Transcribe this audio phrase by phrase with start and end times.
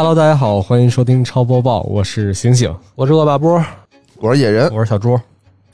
[0.00, 3.62] Hello，大家好，欢迎收听超播报，我是醒醒，我是恶霸波，
[4.16, 5.20] 我是野人，我是小猪。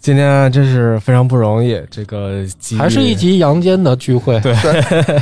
[0.00, 2.44] 今天真是非常不容易，这个
[2.76, 4.52] 还是一集阳间的聚会，对，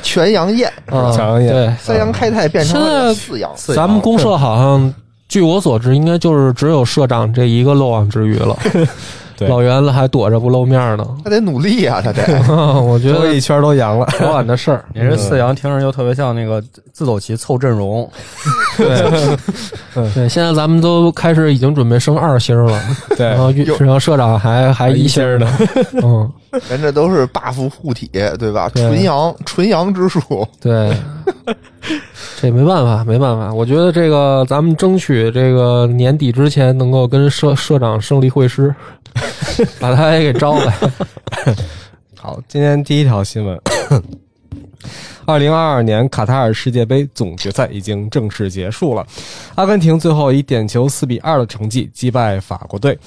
[0.02, 1.52] 全阳宴，啊， 全阳宴。
[1.52, 3.52] 对，三阳开泰变成了四阳。
[3.74, 4.94] 咱们公社好像，
[5.28, 8.56] 据我所知，应该就是只有社长这一个漏网之鱼了。
[9.36, 9.48] 对。
[9.48, 12.22] 老袁还躲着不露面呢， 他得努力啊，他得。
[12.82, 14.84] 我觉得一圈都阳了，早晚的事儿。
[14.94, 18.08] 你这四阳听着就特别像那个自走棋凑阵容，
[18.76, 19.36] 对，
[20.14, 22.80] 对，现在咱们都开始已经准备升二星了，
[23.16, 23.26] 对。
[23.26, 25.24] 然，后运然后社长还还一星。
[25.38, 25.48] 呢，
[26.02, 26.30] 嗯，
[26.68, 28.70] 人这都是 buff 护体，对吧？
[28.74, 28.82] 对。
[28.84, 30.20] 纯阳，纯阳之术。
[30.60, 30.92] 对，
[32.40, 33.52] 这没办法，没办法。
[33.52, 38.72] 我觉得这个咱们争取这个年底之前能够跟社社长胜利会师，
[39.80, 40.74] 把他也给招来。
[42.18, 43.60] 好，今天第一条新闻。
[45.26, 49.06] 二零二二年卡塔尔世界杯总决赛已经正式结束了，
[49.54, 52.98] 阿根廷最后以点球四比二的成绩击败法国队，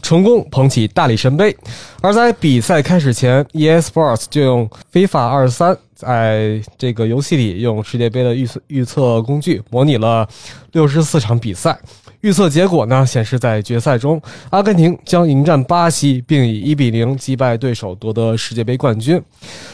[0.00, 1.56] 成功捧起大力神杯。
[2.00, 10.28] 而在比赛开始前，EA Sports 就用 FIFA 二三在这个游戏里用世界杯的预测预测工具模拟了
[10.72, 11.78] 六十四场比赛。
[12.20, 19.22] 预测结果呢显示，在决赛中，阿根廷将迎战巴西，并以一比零击败对手，夺得世界杯冠军。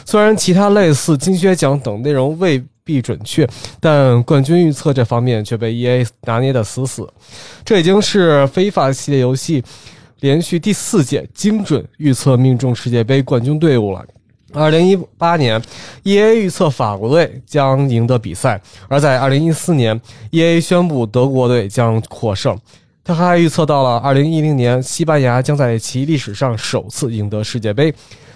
[0.05, 3.47] 虽然其他类似金靴奖等内容未必准确，
[3.79, 7.07] 但冠军预测这方面却被 EA 拿捏得死死。
[7.63, 9.63] 这已经是非法系列游戏
[10.19, 14.03] 连续第四届精准预测命中世界杯冠军队伍了。
[14.53, 15.61] 二零一八年
[16.03, 19.99] ，EA 预测法国队将赢得比赛，而在二零一四年
[20.31, 22.57] ，EA 宣布德国队将获胜。
[23.03, 27.91] 他还预测到了二零一零年，西班牙将在其历史上首次赢得世界杯。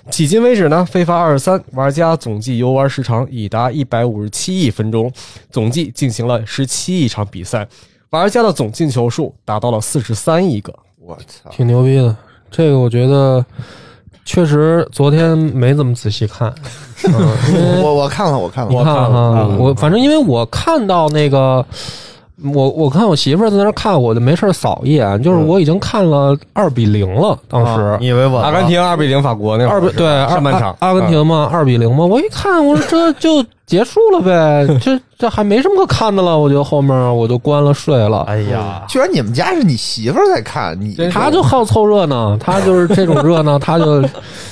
[0.09, 5.11] 迄今为止呢，非法二十三玩家总计游玩时长已达一百五十七亿分钟，
[5.51, 7.67] 总计进行了十七亿场比赛，
[8.09, 10.73] 玩家的总进球数达到了四十三亿个。
[10.99, 11.49] 我操！
[11.51, 12.15] 挺牛逼的。
[12.49, 13.45] 这个我觉得
[14.25, 16.53] 确实昨天没怎么仔细看，
[17.07, 21.63] 嗯，我我看了，我看了，我看哈，嗯我反正因为我看到那个。
[22.53, 27.97] 我我看我媳妇儿在那儿看，我就没事儿扫一眼，就是我已经看了二比零了，当时。
[28.01, 38.19] 你以为我阿根廷二比零法国那会儿二比对上半场阿阿根廷嘛，二比零嘛，我一看，我说这就结束了呗， 这这还没什么可看的了，我就后面我就关了睡了。
[38.27, 44.01] 哎呀，居然你们家是你媳妇儿在看，你他就好凑热闹， 他就是这种热闹， 他就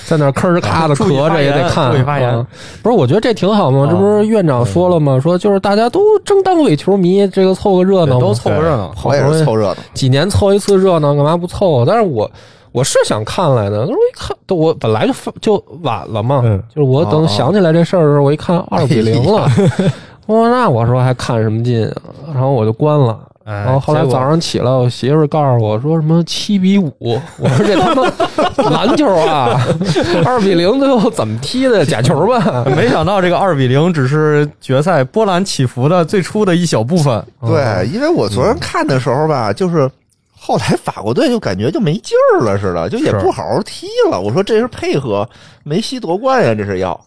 [0.06, 1.92] 在那儿吭哧咔的咳着也得看。
[1.92, 2.46] 注意发言啊
[2.82, 5.20] 不是，我觉得这挺好嘛，这不是院长说了吗？
[5.22, 8.92] 说就是大家都争当伪球迷，这个凑个热闹，都凑个热闹。
[9.04, 9.78] 我也好不容易是凑热闹。
[9.94, 11.86] 几年凑一次热闹，干嘛不凑啊？
[11.88, 12.30] 但是我
[12.74, 19.48] 我是想看来的，但是我一看，我本来就就晚了嘛，嗯就是我等哦想起来这事儿的时候，我一看 二比零了，
[20.26, 22.34] 我说那我说还看什么劲啊？
[22.34, 23.20] 然后我就关了。
[23.46, 26.94] 哎然后后来早上起来，我媳妇儿告诉我说什么七比五，
[27.38, 29.60] 我说这他妈篮球啊，
[30.24, 31.86] 二比零最后怎么踢的？
[31.86, 32.64] 假球吧？
[32.74, 37.22] 没想到这个二比零只是决赛波澜起伏的最初的一小部分。
[37.42, 39.92] 对，因为我昨天看的时候吧，就是
[40.46, 44.20] 后来法国队就感觉就没劲儿了似的，就也不好好踢了。
[44.20, 45.28] 我说这是配合
[45.64, 47.00] 梅西夺冠呀，这是要。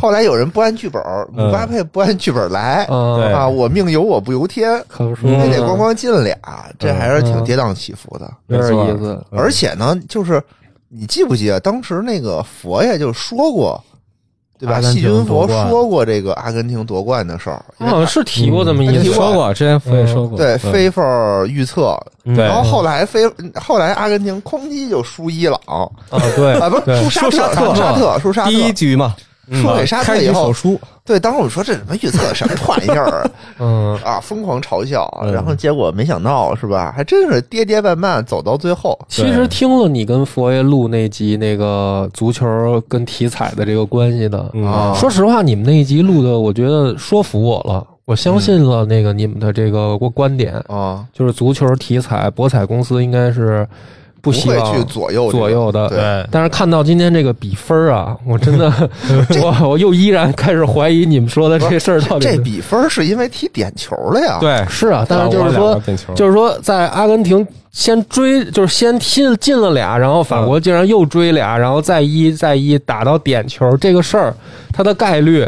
[0.00, 1.00] 后来有人不按剧本，
[1.32, 5.30] 姆巴佩不按剧本来嗯，啊，我命由我不由天，可说。
[5.40, 6.36] 非得咣咣进俩，
[6.80, 8.28] 这还是挺跌宕起伏的。
[8.48, 9.24] 有点意思。
[9.30, 10.42] 而且呢，就是
[10.88, 13.80] 你记不记得当时那个佛爷就说过，
[14.58, 14.80] 对吧？
[14.82, 20.72] 细菌佛说过这个阿根廷夺冠的事儿，好像是提过这么嗯一次，你说过，之前我也说过，对嗯。
[20.72, 21.02] 非法
[21.46, 23.22] 预测，然后后来非
[23.54, 28.50] 后来阿根廷哐叽就输伊朗啊，对啊，不是输沙特，输沙特输沙特，输沙特。
[28.50, 29.14] 第一局嘛，
[29.52, 30.52] 输给沙特以后
[31.04, 35.32] 对，当时我说这什么预测什么玩意儿 嗯，啊，疯狂嘲笑，嗯。
[35.32, 53.66] 然后结果没想到是吧，还真是跌跌绊绊走到最后，其实听了你跟佛爷录那集那个足球跟体彩的这个关系的，嗯啊说实话，你们那一集录的，我觉得说服我了，我相信了那个你们的这个观点，啊，就是足球体彩博彩公司应该是
[54.30, 55.88] 不不会希望去左右左右的。
[55.88, 58.72] 对但是看到今天这个比分啊，我真的，
[59.42, 65.80] 我我又依然开始怀疑你们说的这事儿到底这比分是因为踢点球了呀，对，是啊，但是就是说
[66.14, 74.34] 就是说，在阿根廷先追，就是先踢进了俩，然后法国竟然又追俩，然后再一再一打到点球，这个事儿
[74.72, 75.46] 它的概率，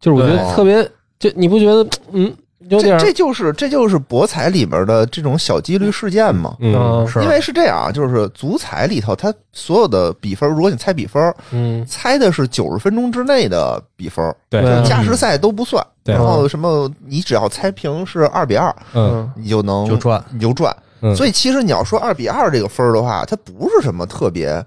[0.00, 0.82] 就是我觉得特别，
[1.18, 2.32] 就你不觉得嗯
[2.72, 6.56] 有点这这就是这就是博彩里面的这种小几率事件嘛。
[6.60, 15.84] 嗯嗯是因为是这样啊，就是足彩里头，它所有的比分，如果你猜比分，嗯猜的是九十分钟之内的比分，对对加时赛都不算。
[16.04, 20.74] 对然后什么你只要猜平是二比二，嗯你就能就赚，你就赚。
[21.00, 24.64] 嗯，所以其实你要说二比二这个分儿的话，它不是什么特别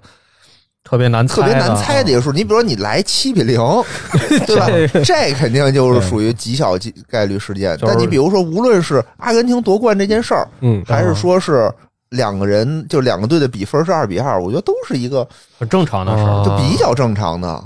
[0.88, 2.30] 特别难猜，特别难猜的一个数。
[2.30, 3.58] 你比如说你来七比零，
[4.46, 4.66] 对吧？
[5.04, 7.76] 这肯定就是属于极小几概率事件。
[7.82, 11.68] 但你比如说，无论是阿根廷夺冠这件事儿，嗯还是说是
[12.10, 15.26] 两个人就两个队的比分是二比二，我觉得都是一个
[15.58, 16.30] 很正常的事儿。
[16.30, 17.60] 啊就比较正常的。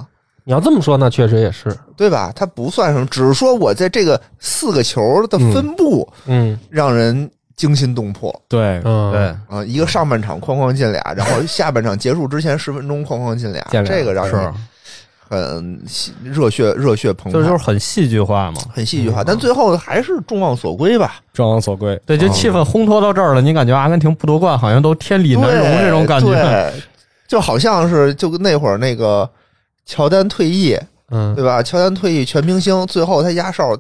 [0.45, 2.33] 你要这么说，那确实也是，对吧？
[2.35, 9.21] 它不算什么，只是说我在这个四个球的分布嗯让人惊心动魄对，嗯，对，
[9.55, 9.63] 啊！
[9.67, 14.55] 一个上半场哐哐进俩，然后下半场结束之前十分钟哐哐进俩，这个让人，
[15.29, 18.63] 很喜热血热血澎湃，就就是很戏剧化嘛。
[18.73, 19.23] 很戏剧化。
[19.23, 22.01] 但最后还是众望所归吧，众望所归。
[22.07, 26.33] 对，就气氛烘托到这儿了，你感觉阿根廷不夺冠好像都天理难容这种感觉。
[26.33, 26.73] 对，
[27.29, 29.29] 就好像是就跟那会儿那个
[29.85, 30.79] 乔丹退役，
[31.11, 31.63] 嗯对吧？
[31.63, 33.77] 乔丹退役全明星，最后他压哨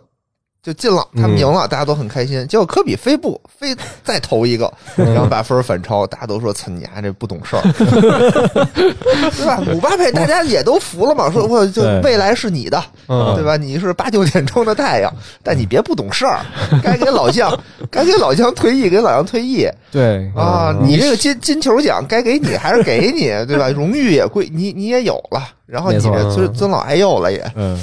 [0.62, 2.46] 就进了，他们赢了，大家都很开心。
[2.46, 3.74] 结果科比非不非
[4.04, 13.56] 再投一个， 然后把分反超，大家都说：“操你丫这不懂事儿， 对吧？”姆巴佩大家也都服了嘛，说我就未来是你的，嗯对吧？
[13.56, 15.10] 你是八九点钟的太阳，
[15.42, 16.40] 但你别不懂事儿，
[16.82, 17.58] 该给老将
[17.90, 20.76] 该给老将退役，给老将退役对啊！
[20.82, 23.70] 你这个金金球奖该给你还是给你，对吧？
[23.70, 27.52] 荣誉也归你，你也有了，然后你这尊尊老爱幼了也。
[27.54, 27.78] 嗯，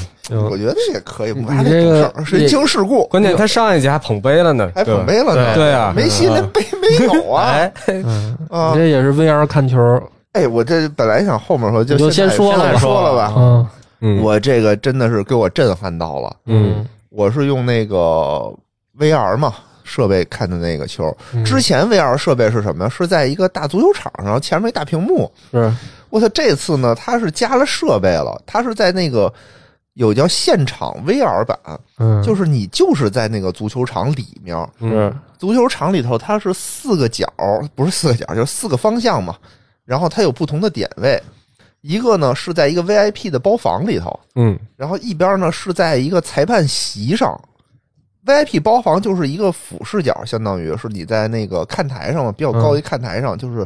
[0.49, 5.53] 我觉得也可以，你不还得这个懂事儿，神经世故，关键他上一集还捧杯了呢，还捧杯了呢。
[5.55, 7.47] 对啊梅西连杯没有啊！
[7.55, 9.77] 哎，嗯，啊你，这也是 VR 看球，
[10.33, 13.33] 哎，我这本来想后面说，就先说了吧说了吧。
[13.37, 13.67] 嗯
[14.01, 16.35] 嗯，我这个真的是给我震撼到了。
[16.45, 18.53] 嗯我是用那个
[18.99, 19.53] VR 嘛
[19.83, 22.89] 设备看的那个球，嗯之前 VR 设备是什么呀？
[22.95, 25.31] 是在一个大足球场上，前面一大屏幕。
[25.51, 25.73] 是
[26.17, 29.31] 我操，这次呢，它是加了设备了，它是在那个
[29.93, 31.57] 有叫现场 VR 版，
[31.97, 37.31] 嗯就是你就是在那个足球场里面，是足球场里头它是四个角，
[37.75, 39.35] 不是四个角，就是四个方向嘛。
[39.85, 41.21] 然后它有不同的点位，
[41.81, 47.39] 一个呢是在一个 VIP 的包房里头，嗯然后一边呢是在一个裁判席上。
[48.25, 53.65] VIP 包房就是一个俯视角，相当于是你在那个看台上嘛，比较高的一看台上，就是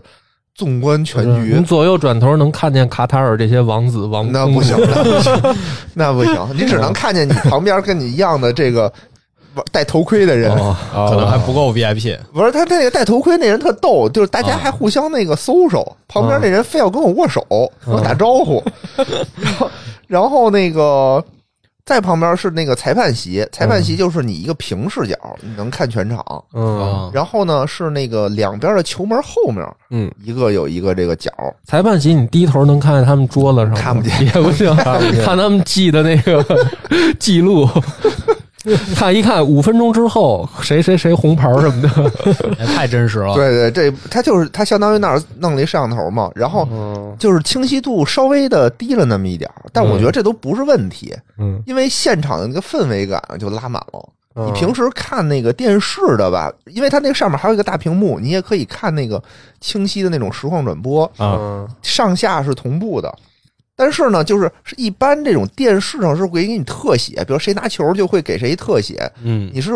[0.55, 1.55] 纵观全局。
[1.57, 5.55] 你左右转头能看见卡塔尔这些王子王那不行，那不行，
[5.93, 8.91] 那不行，你只能看见你旁边跟你一样的这个
[9.71, 10.51] 戴头盔的人。
[10.57, 10.75] 哦
[11.09, 12.17] 可能还不够 VIP。
[12.33, 17.45] 不是他那个戴头盔那人特逗，就是大家还互相那个搜手，旁边那人非要跟我握手，
[17.85, 18.63] 跟我打招呼，
[19.37, 19.71] 然后
[20.07, 21.23] 然后那个
[21.91, 26.23] 在旁边是那个裁判席，裁判席就是你一个平视角，你能看全场。
[26.53, 31.29] 嗯，啊，然后呢是那个两边的球门后面嗯，一个有一个这个角，
[31.65, 34.25] 裁判席你低头能看见他们桌子上看不见。
[34.25, 34.73] 也不行，
[35.21, 36.45] 看他们记的那个
[37.19, 37.67] 记录。
[38.95, 42.11] 看一看，五分钟之后谁谁谁红牌什么的，
[42.59, 43.33] 也太真实了。
[43.33, 53.99] 对对，这他就是他相当于那儿弄了一摄像头嘛，然后嗯就是清晰度稍微的低了那么一点儿，但我觉得这都不是问题，嗯因为现场的那个氛围感就拉满了。
[54.33, 59.21] 嗯你平时看那个电视的吧，因为它那个上面还有一个大屏幕，你也可以看那个
[59.59, 63.13] 清晰的那种实况转播，啊，嗯上下是同步的。
[63.81, 69.71] 但是呢，就是是一般这种电视上是会给你特写，比如谁拿球就会给谁特写，嗯，你是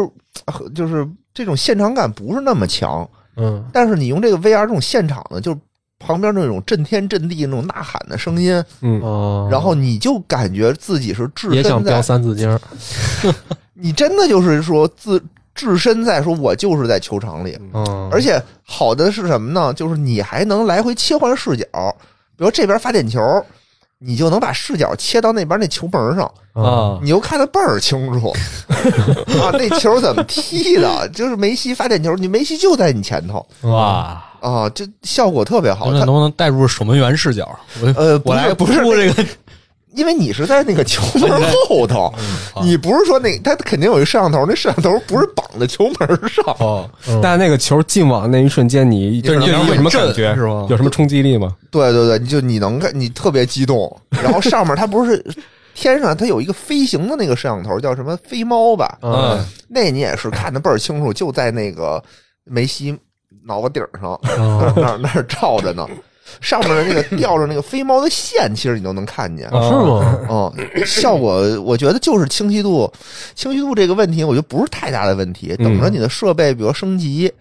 [0.46, 3.08] 呃就是这种现场感不是那么强。
[3.38, 5.58] 嗯但是你用这个 VR 这种现场呢，就是
[5.98, 12.60] 旁边那种震天震地那种呐喊的声音，嗯哦，然后你就感觉自己是置也想标身在，三字经，
[13.74, 15.20] 你真的就是说自
[15.56, 19.74] 置身在说我就是在球场里，嗯，而且好的是什么呢？
[19.74, 21.66] 就是你还能来回切换视角，
[22.38, 23.20] 比如这边发点球。
[24.00, 28.30] 你就能把视角切到那边那球门上，啊，你又看得倍儿清楚
[29.40, 29.50] 啊！
[29.54, 31.10] 那球怎么踢的？
[31.10, 35.86] 就是梅西发点球，你梅西就在你前头哇，啊，这效果特别好。
[35.88, 37.58] 他那能不能带入守门员视角？
[37.82, 39.30] 我呃，不我来是不是这个，
[39.96, 41.30] 因为你是在那个球门
[41.68, 42.14] 后头，
[42.62, 46.44] 你不是说那他肯定有一摄像头，那摄像头不是绑在球门上。
[46.60, 46.90] 哦，
[47.22, 51.56] 但是那个球进网那一瞬间，你就是有什么感觉是吗有什么冲击力吗？
[51.72, 53.90] 对对对，就你能看，你特别激动。
[54.10, 55.24] 然后上面它不是
[55.74, 58.98] 天上，它有一个飞行的那个摄像头，叫什么飞猫吧？
[59.02, 62.04] 嗯那你也是看得倍儿清楚，就在那个
[62.44, 62.98] 梅西
[63.46, 65.88] 脑袋顶上那那儿那儿照着呢。
[66.42, 69.48] 上面的那个吊着那个飞猫的线，其实你都能看见。
[69.50, 70.54] 哦是吗？
[70.78, 72.92] 嗯，效果我觉得就是清晰度，
[73.36, 75.56] 清晰度这个问题，我觉得不是太大的问题。
[75.58, 77.32] 等着你的设备，比如升级，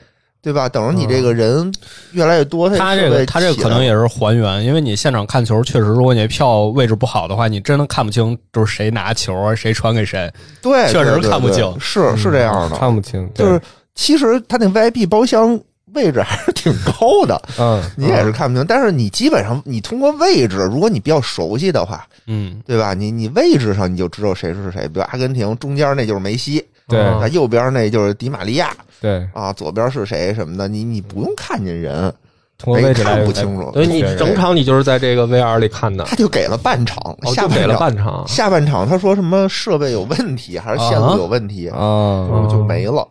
[0.43, 0.69] 对吧？
[0.69, 1.73] 等着你这个人
[2.13, 10.31] 越来越多，他这个他这个可能也是还原，因为你现场看球，确实，如果你票位置不好的话，你真的看不清就是谁拿球啊，谁传给谁。
[10.61, 13.59] 对，确实看不清对是是这样的，看不清，就是
[13.95, 15.59] 其实他那 VIP 包厢
[15.95, 18.67] 位置还是挺高的， 嗯，你也是看不清。
[18.67, 22.95] 但是你基本上你通过位置，如果你比较熟悉的话，嗯，对吧？
[22.95, 27.05] 你你位置上你就知道谁是谁，比如阿根廷中间那就是梅西，对。
[27.31, 28.71] 右边那就是迪玛利亚。
[29.01, 32.11] 对，啊，左边是谁什么的，你你不用看见人，
[32.57, 33.71] 通过位置看不清楚。
[33.75, 43.07] 所以你整场你就是在这个 VR 里看的，他就给了半场，哦，下半场，下半场他说什么设备有问题还是线路有问题，啊，就就没了。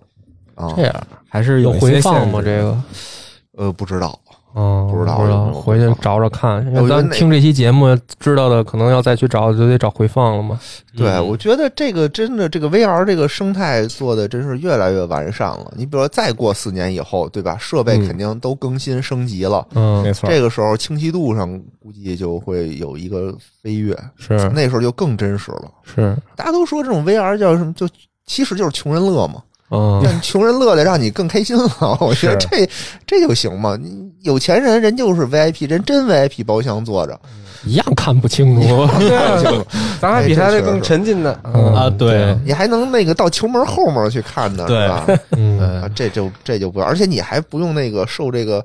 [0.55, 0.73] 啊。
[0.75, 2.39] 这样还是有回放吗？
[2.43, 2.77] 这个？
[3.57, 4.19] 呃，不知道，
[4.53, 6.63] 哦，不知道回去找找看。
[6.67, 10.59] 因我觉得那为咱听这期节目知道的，可能要再去找，就得找回放了嘛。
[10.95, 15.73] 对，嗯我觉得这个真的，这个 VR 这个生态做的真是越来越完善了。
[15.75, 17.57] 你比如说，再过四年以后，对吧？
[17.59, 25.71] 设备嗯肯定都更新升级了，嗯没，错，这个时候清晰度上估计就会有一个飞跃，是那时候就更真实了。
[25.83, 27.73] 是，大家都说这种 VR 叫什么？
[27.73, 27.89] 就
[28.27, 29.41] 其实就是穷人乐嘛，
[29.73, 31.97] 嗯，让穷人乐的让你更开心了。
[31.99, 32.69] 我觉得这
[33.07, 33.75] 这就行嘛。
[33.81, 37.19] 你有钱人人就是 VIP，人真 VIP 包厢坐着，
[37.65, 38.85] 一样看不清楚。
[38.85, 38.99] 看
[39.35, 39.65] 不清楚
[39.99, 41.35] 咱还比他这更沉浸呢。
[41.43, 45.07] 嗯啊，对，你还能那个到球门后面去看呢，对是吧？
[45.31, 48.63] 嗯，啊，这就这就不要，而且你还不用那个受这个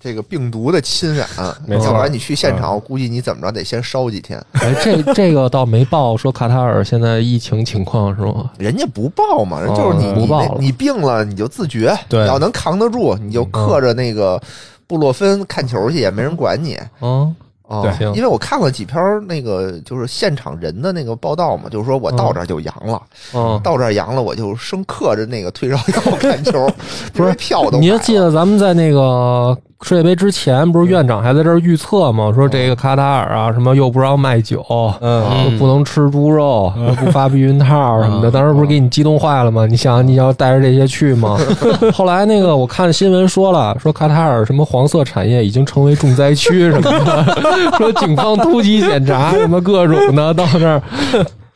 [0.00, 1.28] 这个病毒的侵染，
[1.66, 1.86] 没错。
[1.86, 4.42] 要不然你去现场，我估计你怎么着得先烧几天。
[4.52, 8.50] 哎，这这个倒没报说卡塔尔现在疫情情况是吗？
[8.58, 10.56] 人家不报嘛，人就是你、哦不报了。
[10.58, 12.20] 你你病了你就自觉，对。
[12.22, 14.40] 你要能扛得住，你就刻着那个
[14.86, 16.78] 布洛芬看球去，也没人管你。
[17.00, 17.34] 嗯，
[17.68, 17.92] 啊、对。
[17.92, 18.14] 行。
[18.14, 23.02] 因为我看了几篇那个就是现场人的那个报道嘛，就是说我到这儿就阳了，
[23.34, 26.66] 嗯，到这儿阳了，我就生刻着那个退烧药看球，
[27.12, 32.32] 不是因为票都你就记得咱们在那个世界杯之前，不是院长还在这儿预测吗？
[32.34, 34.64] 说这个卡塔尔啊，什么又不让卖酒，
[35.00, 38.30] 嗯，又不能吃猪肉，又不发避孕套什么的。
[38.30, 39.66] 嗯当时不是给你激动坏了吗？
[39.66, 41.36] 你想你要带着这些去吗？
[41.92, 50.82] 后来那个我看新闻说了，说卡塔尔什么黄色产业已经成为重灾区什么的， 说警方突击检查什么各种的，到那儿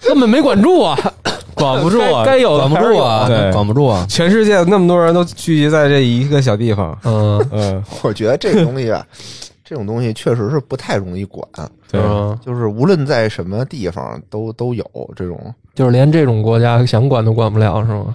[0.02, 0.98] 根本没管住啊。
[1.56, 4.06] 管不 住啊，该该有的管不住啊，对管不住啊。
[4.08, 9.04] 全世界那么多人都聚集在这一个小地方，嗯，嗯，我觉得这个东西啊，
[9.64, 11.44] 这种东西确实是不太容易管，
[11.90, 12.00] 对。
[12.44, 14.84] 就是无论在什么地方都都有
[15.16, 15.38] 这种。
[15.74, 18.14] 就是连这种国家想管都管不了，是吗？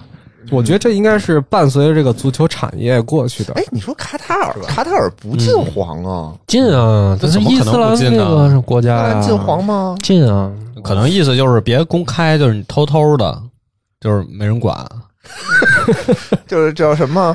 [0.50, 3.54] 我觉得这应该是伴随着这个足球产业过去的。
[3.54, 6.34] 哎，你说卡塔尔，卡塔尔不进黄啊？
[6.46, 9.94] 进啊，这是这怎么可能伊斯兰不进呢那个国家进黄吗？
[10.02, 10.50] 进啊，
[10.82, 13.40] 可能意思就是别公开，就是你偷偷的，
[14.00, 14.84] 就是没人管。
[16.48, 17.34] 就是叫什么？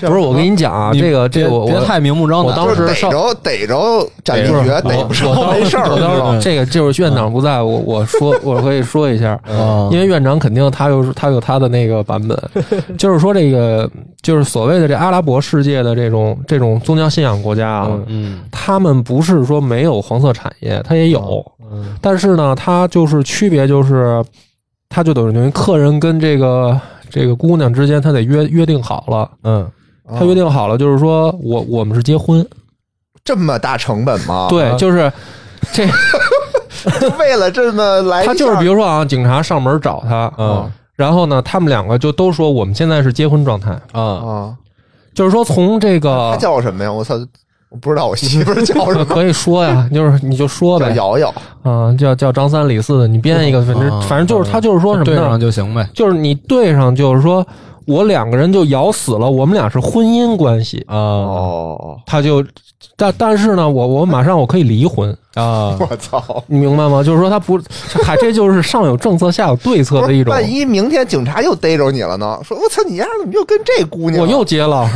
[0.00, 2.46] 不是我跟你讲啊，这个这个我我别太明目张胆。
[2.46, 12.38] 我当时就是逮上着逮着斩立决，逮不着我当没事儿，我当时这个就是院长不在，我我说我可以说一下， 嗯因为院长肯定他有他有他的那个版本，
[12.98, 13.88] 就是说这个
[14.22, 21.44] 就是所谓的这阿拉伯世界的这种这种宗教信仰国家啊，嗯他们不是说没有黄色产业，他也有，
[22.00, 24.24] 但是呢，他就是区别就是，
[24.88, 26.78] 他就等于等于客人跟这个
[27.10, 29.68] 这个姑娘之间，他得约约定好了，嗯，
[30.18, 32.46] 他约定好了，就是说我我们是结婚，
[33.24, 34.46] 这么大成本吗？
[34.50, 35.12] 对，就是
[35.72, 35.86] 这
[37.00, 40.70] 就 为了这么来，他就是比如说啊，警察上门找他，嗯。
[40.96, 44.56] 然后呢，他们两个就都说我们现在是结婚状态，啊，啊，
[45.12, 46.90] 就是说从这个他叫什么呀？
[46.90, 47.14] 我操，
[47.68, 51.34] 我不知道我媳妇儿 叫什么，可以说呀，就是你就说呗，叫瑶瑶。
[51.62, 55.38] 啊，叫叫张三李四的，你编一个，反正啊反正就是他就是说什么呢对上？
[55.40, 55.88] 就行呗。
[55.92, 57.44] 就是你对上，就是说
[57.86, 62.42] 我两个人就咬死了，我们俩是婚姻关系，啊哦，他就
[62.94, 66.42] 但但是呢，我我马上我可以离婚，啊， 我操！
[66.46, 67.02] 你明白吗？
[67.02, 67.58] 就是说他不，
[68.04, 70.32] 还这就是上有政策下有对策的一种。
[70.32, 72.38] 万一明天警察又逮着你了呢？
[72.44, 74.22] 说我操，你丫怎么又跟这姑娘？
[74.22, 74.88] 我又结了，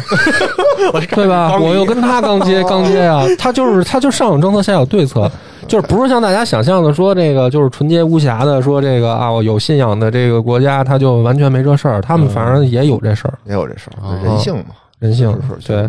[1.14, 1.58] 对吧？
[1.58, 5.30] 我又跟他刚结刚结啊，他就是他就上有政策下有对策，
[5.68, 13.34] 就是不是像大家想象的说这个就是纯洁无瑕的说这个啊，我有信仰的这个国家他就完全没这事儿，他们反正也有这事儿。
[13.46, 14.66] 也有这事儿，啊人性嘛。
[14.98, 15.88] 人性是是对，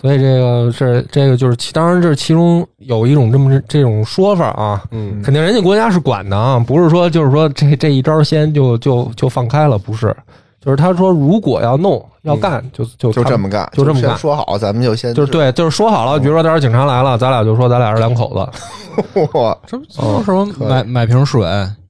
[0.00, 5.22] 所以这个是这个就是其，当然这是其中有一种这么这种说法啊，嗯。
[5.22, 10.14] 肯定人家国家是管的啊，不是说就是说这这一招先就就就放开了，不是，
[10.60, 21.42] 就是他说如果要弄要干就就就这么干，就这么干说好，咱们就先就是对，就是说好了，比如说待会儿警察来了，咱俩就说咱俩是两口子， 哇，这不什么买买瓶水，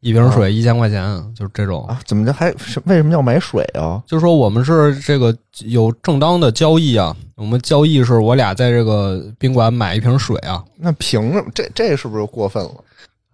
[0.06, 1.84] 一瓶水一千块钱，就是这种。
[1.86, 4.00] 啊，怎么着还是为什么要买水啊？
[4.06, 11.50] 就是说我们是这个有正当的交易啊，我们交易是我俩在这个宾馆买一瓶水啊，那凭什么？
[11.52, 12.70] 这这是不是过分了？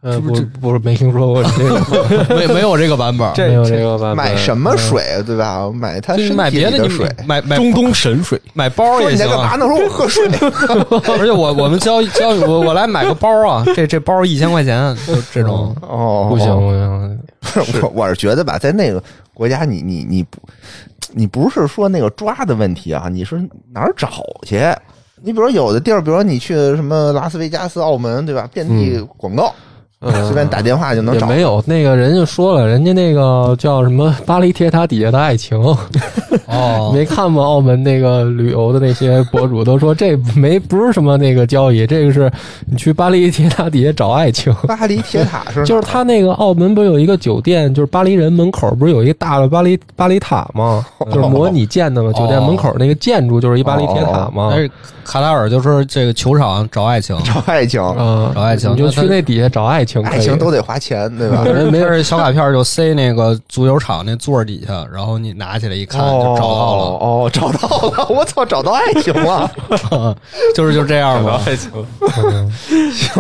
[0.03, 4.17] 呃，不不是没听说过这个， 没没有这个版本，没有这个版本。
[4.17, 5.71] 买什么水对吧？
[5.73, 7.09] 买他就身体买别的水。
[7.25, 9.29] 买买中东神水，买包说也行啊。
[9.29, 9.67] 你在干嘛呢？
[9.67, 10.27] 说我喝水。
[11.19, 15.73] 而且我我们交交易我我来买个包啊，这这包一千块钱，就这种。
[15.83, 16.49] 哦，不行，
[17.41, 19.01] 不行，我我是觉得吧，在那个
[19.33, 20.39] 国家你，你你不，
[21.13, 23.37] 你不是说那个抓的问题啊，你是
[23.73, 24.11] 哪儿找
[24.45, 24.61] 去？
[25.25, 28.49] 你比如说有的地儿，比如说你去什么拉斯维加斯、澳门，对吧？
[28.53, 29.55] 遍地广告，
[30.03, 31.27] 随便打电话就能找。
[31.27, 35.57] 也没有那个人就说了，人家那个叫什么巴黎铁塔底下的爱情，
[36.47, 37.43] 哦， 没看吗？
[37.43, 42.31] 澳门那个旅游的那些博主都说这没不是什么那个交易，这个是
[42.67, 44.53] 你去巴黎铁塔底下找爱情。
[44.67, 50.85] 巴黎铁塔是就是他那个澳门不是有一个酒店，就是巴黎人门口不是有一个大的巴黎巴黎塔吗？
[51.07, 54.49] 就是模拟建的嘛，酒店门口那个建筑就是一巴黎铁塔嘛。
[54.51, 54.71] 但是
[55.05, 61.45] 卡塔尔就是这个球场找爱情，找爱情，嗯，找爱情你就去那底下找爱情爱情都得花钱，对吧？
[61.45, 68.07] 人没他是小卡片就塞那个足球场那座底下，然后你拿起来一看就找到了，哦，找到了！
[68.09, 69.51] 我操，找到爱情了！
[70.55, 71.41] 就是就这样吧。
[71.45, 71.71] 爱情，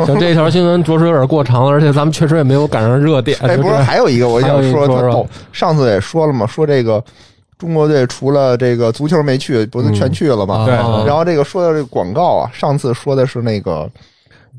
[0.06, 3.36] 就这条新闻着实有点过长了，而且咱们确实也没有赶上热点。
[3.42, 5.26] 哎，不是，还有一个我想说，说说。
[5.52, 7.02] 上次也说了嘛，说这个
[7.58, 10.66] 中国队除了这个足球没去，不是全去了吗？
[11.06, 13.90] 然后这个说到这个广告啊，上次说的是那个。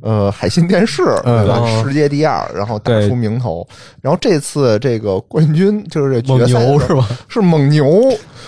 [0.02, 1.62] 呃，海信电视对吧？
[1.64, 3.66] 嗯世界第二，然后打出名头。
[4.02, 7.08] 然后这次这个冠军就是这蒙决赛是吧？
[7.30, 7.86] 是蒙牛，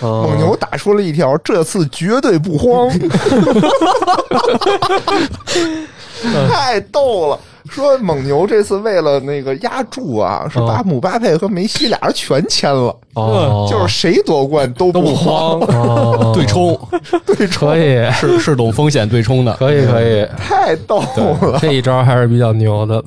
[0.00, 2.90] 啊蒙牛打出了一条：这次绝对不慌，
[6.50, 7.38] 太逗了。
[7.70, 16.78] 说蒙牛这次为了那个压注啊，是把姆巴佩和梅西俩人全签了，哦，就是谁夺冠都不慌，哦对冲
[17.26, 21.00] 对冲可以，是是懂风险对冲的，可以，可以，太逗
[21.42, 23.02] 了，这一招还是比较牛的。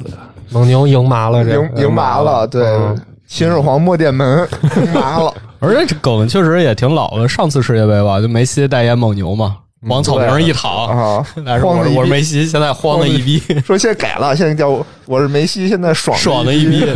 [0.52, 7.30] 蒙牛赢麻了，这个赢赢麻了，对嗯，秦始皇摸电门赢麻了， 而且这梗确实也挺老的。
[7.30, 11.26] 上次世界杯吧，就梅西代言蒙牛嘛，往草坪上一躺，啊！
[11.46, 16.86] 但是我是我是梅西，现在慌的一逼， 说现在改了，现在叫我我是梅西，现在爽爽的一逼。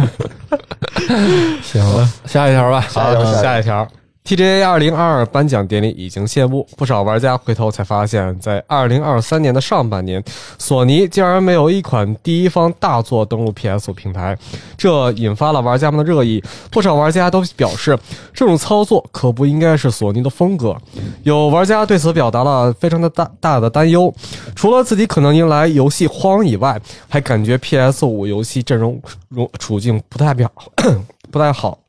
[1.64, 2.86] 行了，下一条吧。
[2.90, 3.88] 下一条下一条。
[4.26, 10.24] TGA 二零二二颁奖典礼已经谢幕，不少玩家回头才发现，在二零二三年的上半年，
[10.58, 14.38] 索尼竟然没有一款第一方大作登陆 PS 平台，
[14.78, 16.42] 这引发了玩家们的热议。
[16.72, 18.00] 不少玩家都表示，
[18.34, 20.74] 这种操作可不应该是索尼的风格。
[21.24, 24.14] 有玩家对此表达了非常的大大的担忧，
[24.56, 30.50] 除了自己可能迎来游戏荒以外，还感觉 PS 五游戏阵容容处境不太表
[31.30, 31.83] 不太好。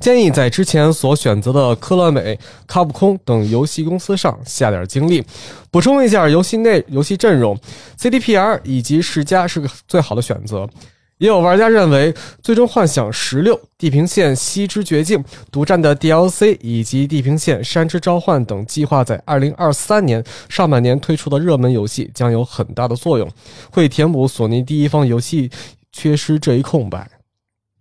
[0.00, 5.24] 建议在之前所选择的科乐美、卡普空等游戏公司上下点精力，
[5.70, 7.58] 补充一下游戏内游戏阵容
[7.98, 10.68] ，CDPR 以及世嘉是个最好的选择。
[11.18, 12.12] 也有玩家认为，
[12.44, 15.18] 《最终幻想十六》《地平线：西之绝境》
[15.50, 23.28] 独占的 DLC 以及《地平线：山之召唤》等计划在2023年上半年推出的热门游戏将有很大的作用，
[23.68, 25.50] 会填补索尼第一方游戏
[25.90, 27.10] 缺失这一空白。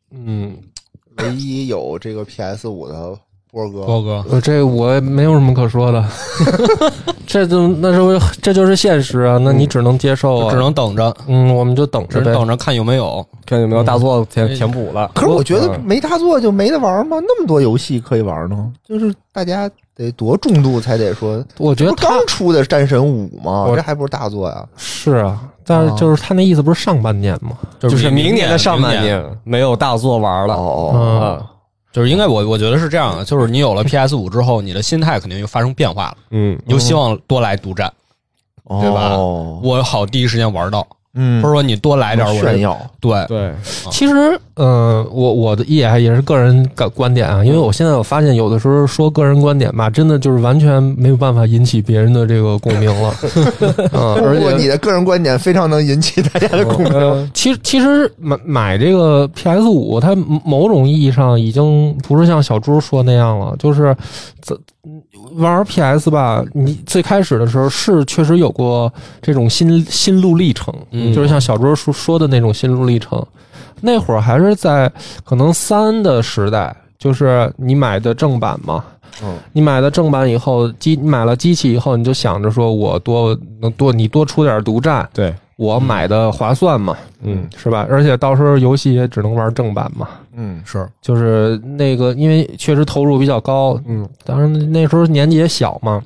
[0.10, 0.58] 嗯，
[1.18, 3.20] 唯一有这个 PS 五的
[3.52, 6.04] 波哥，波哥，呃这我没有什么可说的，
[7.26, 12.26] 这就那是这就是现实啊，那你只能接受啊，只能等着，嗯，我们就等着呗。
[12.26, 13.26] 只等着看有没有。
[13.46, 15.10] 看有没有大作填填补了。
[15.16, 17.18] 可是我觉得没大作就没得玩吗？
[17.26, 21.42] 那么多游戏可以玩呢，就是大家得多重度才得说。
[21.58, 23.64] 我觉得他刚出的《战神五》吗？
[23.64, 24.66] 我这还不是大作呀？
[24.76, 27.52] 是啊，但是就是他那意思不是上半年吗？
[27.80, 30.54] 就是明年的上半年没有大作玩了。
[30.54, 31.46] 哦，嗯啊，
[31.98, 37.92] 就是应该我我觉得是这样的，就是你有了 PS 五之后，你的心态肯定又发生变化了，嗯，你就希望多来独占，
[38.70, 39.16] 对吧？
[39.16, 40.86] 哦我好第一时间玩到，
[41.18, 41.42] 嗯。
[41.42, 43.52] 或者说你多来点我炫耀，对，对，
[43.92, 53.14] 其实，嗯、我我的也也是个人感观点啊，因为我现在我发现有的时候说个人观点吧，真的就是完全没有办法引起别人的这个共鸣了，
[53.92, 56.94] 嗯 而不过且你的个人观点非常能引起大家的共鸣。
[56.94, 63.96] 呃， 其实其实买买这个 PS 五，它某种意义上已经不是像小猪说那样了，就是
[64.42, 64.58] 这
[65.36, 73.24] 玩 PS 吧，你最开始的时候是确实有过这种心心路历程，嗯就是像小周说说的那种心路历程。
[73.80, 74.92] 那会儿还是在
[75.24, 78.84] 可能三的时代，就是你买的正版嘛，
[79.24, 87.86] 嗯，你买的正版以后，机你买了机器以后，你就想着说我多能多你多出点独占，对，我买的划算嘛，嗯，是吧？
[87.88, 90.88] 而且到时候游戏也只能玩正版嘛，嗯，是。
[91.02, 96.02] 就是那个因为确实投入比较高，嗯，当然那时候年纪也小嘛。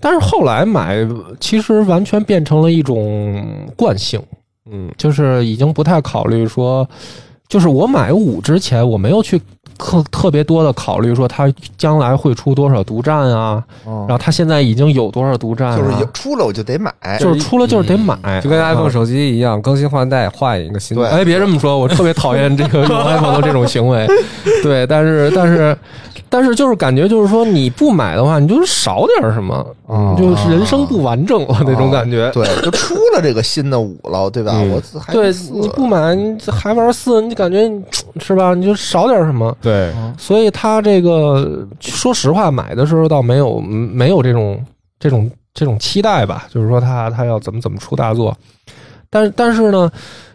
[0.00, 1.06] 但是后来买，
[1.40, 3.44] 其实完全变成了一种
[3.76, 4.22] 惯性，
[4.70, 4.90] 嗯。
[4.96, 6.88] 就是已经不太考虑说，
[7.48, 9.40] 就是我买五之前，我没有去
[9.78, 21.02] 特特别多的考虑说它将来会出多少独占啊，哦然后它现在已经有多少独占、啊，就是有出了我就得买，就是出了就是得买，就跟 iPhone 啊手机一样，更新换代换一个新的。
[21.02, 24.06] 对哎，别这么说，我特别讨厌这个 用 iPhone 的这种行为。
[24.62, 25.76] 对，但是但是
[26.28, 32.30] 但是就是感觉就是说你不买的话，你就是少点什么，哦就是人生不完整了那种感觉。
[32.32, 34.52] 对，就出了这个新的五了，对吧？
[34.54, 37.70] 嗯我还对，你不买你还玩四，你感觉
[38.18, 38.54] 是吧？
[38.54, 39.54] 你就少点什么。
[39.64, 44.62] 对，所以他这个说实话，买的时候倒没有没有这种
[45.00, 48.36] 这种这种期待吧，就是说他他要怎么怎么出大作。
[49.10, 49.90] 但但是呢，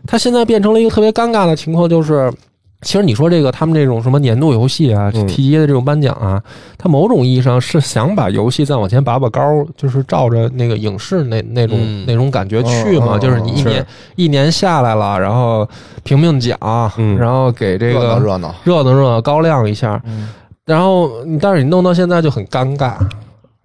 [0.07, 2.33] 他现在变成了一个特别尴尬的情况，就是
[2.81, 5.27] 其实你说这个他们这种什么年度游戏啊、嗯。
[5.27, 6.41] TGA 的这种颁奖啊，
[6.77, 9.41] 它某种意义上是想把游戏再往前拔拔高，
[9.75, 12.05] 就是照着那个影视那那种、嗯。
[12.07, 15.67] 那种感觉去嘛，就是你一年一年下来了，然后
[16.03, 16.57] 评评奖，
[16.97, 17.17] 嗯。
[17.17, 20.29] 然后给这热闹个热闹，热闹热闹高亮一下，嗯，
[20.65, 21.11] 然后
[21.41, 22.93] 但是你弄到现在就很尴尬，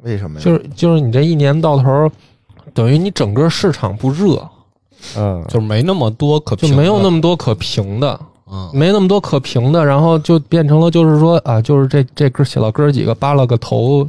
[0.02, 0.44] 为什么呀？
[0.44, 2.10] 就是就是你这一年到头，
[2.72, 4.44] 等于你整个市场不热，
[5.16, 8.18] 嗯，就是没那么多可就没有那么多可评的，
[8.50, 14.06] 嗯没那么多可评的，然后就变成了就是说啊，就是这这哥小老哥几个扒拉个头，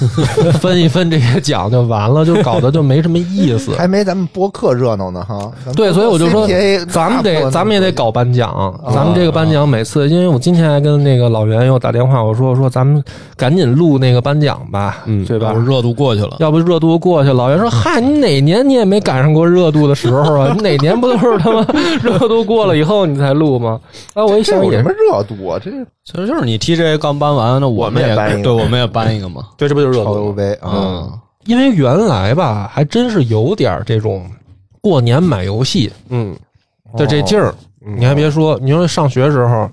[0.60, 3.74] 分一分这些奖就完了，就搞得就没什么意思。
[3.76, 5.50] 还没咱们播客热闹呢哈。
[5.76, 6.48] 对，所以我就说
[6.88, 13.02] 咱们得咱们也得搞颁奖，啊咱们这个颁奖每次，因为我今天还跟那个老袁又打电话，我说我说咱们
[13.36, 15.52] 赶紧录那个颁奖吧，嗯对吧？
[15.52, 20.54] 热度过去了，要不热度过去了，老袁说：“嗨，你哪年你也没赶上过热度的时候啊？
[20.56, 21.66] 你哪年不都是他妈
[22.02, 23.72] 热度过了以后你才录吗？”
[24.14, 25.58] 啊，我一想也这有什么是，热度啊？
[25.62, 25.70] 这
[26.04, 29.48] 其实就是你 TJ 刚搬完，那我我们也也搬一个对，我们也搬一个嘛。
[29.56, 30.34] 对，这不就是热度吗？
[30.36, 34.28] 杯啊，嗯，因为原来吧，还真是有点这种
[34.80, 36.36] 过年买游戏嗯，
[36.96, 37.54] 的这劲儿。
[37.86, 39.70] 嗯你还别说，你说上学时候，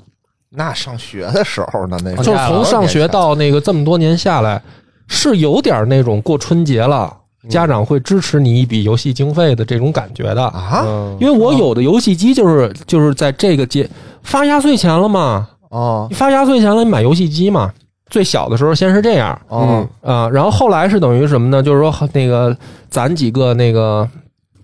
[0.50, 4.62] 那上学的时候呢，那就是从上学到那个这么多年下来，
[5.08, 7.16] 是有点那种过春节了，
[7.50, 10.44] 家长会支持你一笔游戏经费的这种感觉的。
[10.46, 13.90] 啊嗯因为我有的游戏机就是就是在这个节
[14.24, 17.72] 发压岁钱了嘛，哦你发压岁钱了，你买游戏机嘛。
[18.10, 21.64] 最小的时候先是这样嗯啊、然后后来是等于什么呢？
[21.64, 22.54] 就是说那个
[22.90, 24.06] 攒几个那个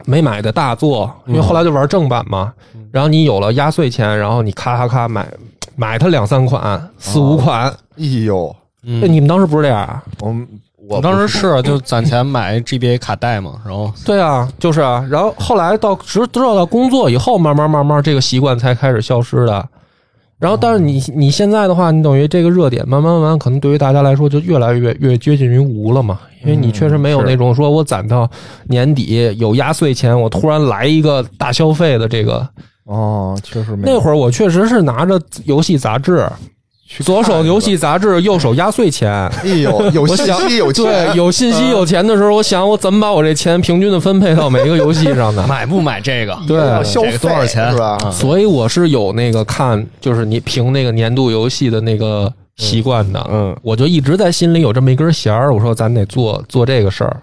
[0.06, 2.52] 没买的大作，因为后来就玩正版嘛。
[2.92, 5.26] 然后你有了压岁钱，然后你咔咔咔买
[5.78, 7.70] 买它两三款、四五款。
[7.98, 10.04] 哎呦，嗯那、你们当时不是这样啊？
[10.20, 10.46] 我们
[10.88, 15.06] 我我当时是就攒钱买 GBA 卡带嘛， 然后对啊，就是啊。
[15.10, 19.68] 然后后来到直直到到工作以后，慢慢慢慢这个习惯才开始消失的。
[20.40, 28.30] 然后，但是你你现在的话，你等于这个热点慢慢慢慢，可能对于大家来说就越来越越接近于无了嘛，因为你确实没有那种说我攒到
[28.68, 32.48] 年底有压岁钱，我突然来一个大消费的这个。
[32.86, 36.26] 哦，确实没那会儿我确实是拿着游戏杂志，
[36.88, 39.12] 去左手游戏杂志，右手压岁钱。
[39.12, 45.46] 哎呦，有信息有钱对，有信息有钱的时候，我想我怎么把我这钱平均的分配到每一个游戏上呢？
[45.50, 46.38] 买不买这个？
[46.48, 47.98] 对要消费多少钱是吧？
[48.06, 53.28] 嗯所以我是有那个看，就是你评那个年度游戏的那个习惯的。
[53.30, 57.18] 嗯我就一直在心里有这么一根弦儿，我说咱得做做这个事儿。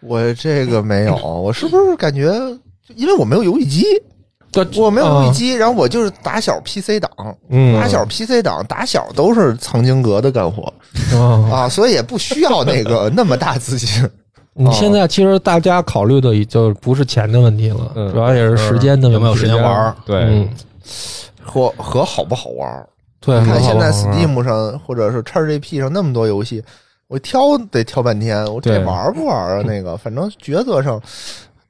[0.00, 2.32] 我这个没有，我是不是感觉，
[2.94, 4.02] 因为我没有游戏机，对，
[4.76, 10.72] 我没有游戏啊机，然后我就是打小 PC 党，嗯，打小 PC 党，打小都是藏经阁的干活
[11.12, 11.50] 啊。
[11.64, 13.88] 啊，所以也不需要那个那么大资金。
[14.56, 19.12] 你现在其实大家考虑的也就不是钱的问题了，嗯主要也是时间的问题。
[19.14, 19.96] 有没有时间玩儿？
[20.06, 20.48] 对嗯，
[21.42, 22.88] 和和好不好玩儿？
[23.20, 26.62] 对，你看现在 Steam 上或者是 XGP 上那么多游戏，
[27.08, 29.62] 我挑得挑半天，我这玩不玩啊？
[29.66, 31.00] 那个反正抉择上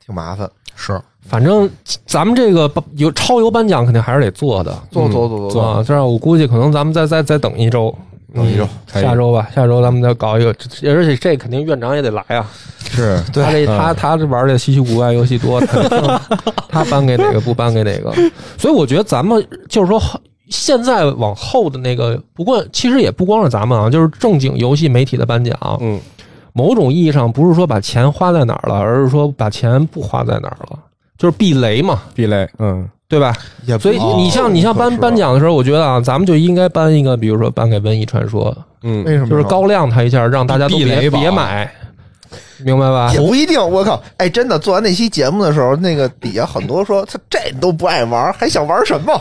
[0.05, 0.51] 挺麻烦。
[0.77, 1.69] 是反正
[2.07, 4.77] 咱们这个有超游颁奖肯定还是得做的。
[4.91, 7.95] 做做做做做，啊，这样我估计可能咱们再再再等一周，
[8.35, 12.49] 等一周下周吧，下周咱们再搞一个，而且这肯定院长也得来啊。
[12.91, 13.97] 是他这他嗯。
[13.97, 16.21] 他这玩的稀奇古怪游戏多，他
[16.69, 18.13] 他颁给哪个不颁给哪个，
[18.57, 20.01] 所以我觉得咱们就是说，
[20.51, 25.99] 现在往后的那个，不过其实也不光是咱们啊，就是正经游戏媒体的颁奖，嗯，
[26.53, 30.79] 某种意义上不是说把钱花在哪儿了，而是说把钱不花在哪儿了，
[31.17, 33.33] 就是避雷嘛，避雷，嗯对吧？
[33.67, 41.71] 也所以你像你像颁颁奖的时候，我觉得啊，咱们就应该颁一个，比如说颁给《瘟疫传说嗯，》，为什么就是高亮他一下，让大家都别避雷别买。
[42.63, 43.19] 明白吧也？
[43.21, 43.61] 不一定。
[43.61, 49.21] 我靠，哎，真的做完那期节目的时候，那个底下很多说他这都不爱玩，还想玩什么？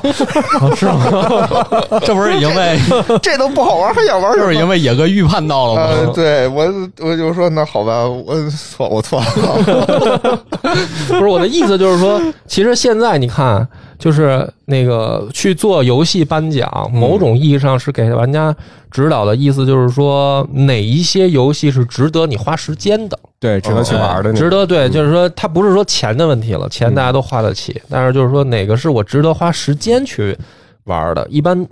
[0.76, 2.00] 是吗？
[2.06, 2.80] 这不是已经被
[3.22, 4.44] 这都不好玩，还想玩什么？
[4.44, 6.12] 这不是已经被野哥预判到了呃，吗？
[6.14, 6.66] 对我
[7.00, 10.40] 我就说那好吧，我错我错了。
[11.08, 18.56] 不是我的意思，就是说，其实现在你看，就是那个去做游戏颁奖，某种意义上是给玩家
[18.92, 24.34] 指导的意思，就是说哪一些游戏是值得你花时间的，对，值得去玩的。
[24.34, 30.38] 值得对，就是说它不是说钱的问题了，钱大家都花得起，但是就是说哪个是我值得花时间去
[30.86, 31.66] 玩的，一般。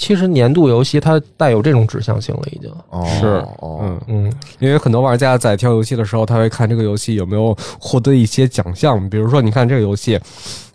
[0.00, 2.70] 其实年度游戏它带有这种指向性了，已经。
[2.90, 3.26] 哦是
[3.58, 10.16] 哦，嗯，嗯，因为很多玩家在挑游戏的时候，他会看这个游戏有没有获得一些奖项，比如说，你看这个游戏。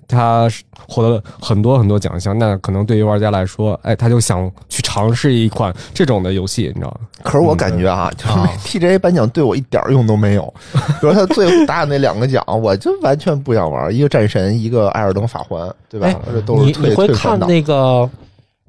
[0.07, 7.07] 它是获得了很多很多奖项，那可能对于玩家来说，哎，他就想去尝试一款这种的游戏，你知道吗？
[7.23, 10.53] 可是我感觉啊，就是 TGA 颁奖对我一点用都没有。
[10.99, 16.15] 比如他最后打的那两个奖，我就完全不想玩，一个战神，一个艾尔登法环，对吧哎？
[16.33, 18.09] 这都是你退你会看那个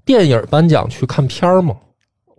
[0.05, 1.75] 电影颁奖去看片儿吗？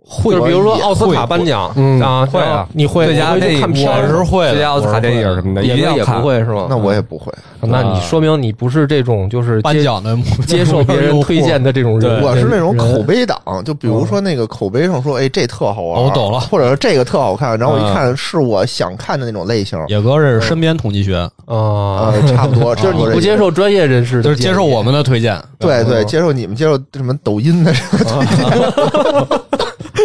[0.08, 6.26] 会就是比如说也奥斯卡会颁奖，嗯啊，会啊你会最佳电影我是会的最佳奥斯卡电影什么的，一也定要看也不。
[6.26, 6.66] 会是吗？
[6.70, 7.32] 那我也不会。
[7.60, 10.16] 那你说明你不是这种就是接颁奖的
[10.46, 21.16] 接受别人推荐的这种人，我是那种人口碑党，就比如说那个口碑上说，哎，这特好玩，哦我懂了或者说这个特好看，然后我一看是我想看的那种类型，野哥这是身边统计学，
[21.46, 25.36] 啊，呃，差不多， 就是你不接受，受专业人士的就是接受我们的推荐。
[25.58, 27.72] 对对，接受你们接受什么抖音的，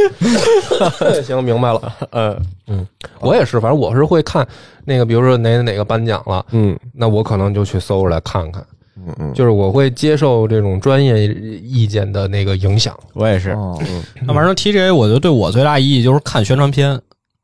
[1.23, 1.93] 行，明白了。
[2.11, 2.37] 嗯
[2.67, 2.87] 嗯，
[3.19, 4.47] 我也是，反正我是会看
[4.85, 8.65] 那个，比如说哪哪个颁奖了，嗯，那我可能就去搜出来看看。
[8.97, 12.95] 嗯嗯，就是我会接受这种专业意见的那个影响。
[13.13, 13.51] 我也是。
[13.51, 13.79] 哦，
[14.21, 16.99] 那反正 TGA 我觉得对我最大意义就是看宣传片，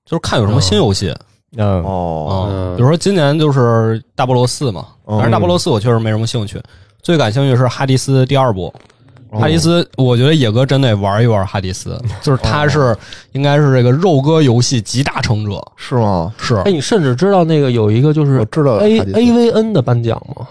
[0.05, 1.11] 就是看有什么新游戏
[1.55, 2.77] 嗯，哦，啊。
[2.77, 6.61] 比如说今年就是大菠萝四嘛，嗯反正大菠萝四我确实没什么兴趣，
[7.01, 8.71] 最感兴趣是哈迪斯第二部。
[9.31, 12.95] 哈迪斯，我觉得野哥真得玩一玩哈迪斯，就是他是
[13.33, 16.33] 应该是这个肉鸽游戏集大成者，是吗？
[16.37, 20.47] 是哎，你甚至知道那个有一个就是我知道 A A V N 的颁奖吗？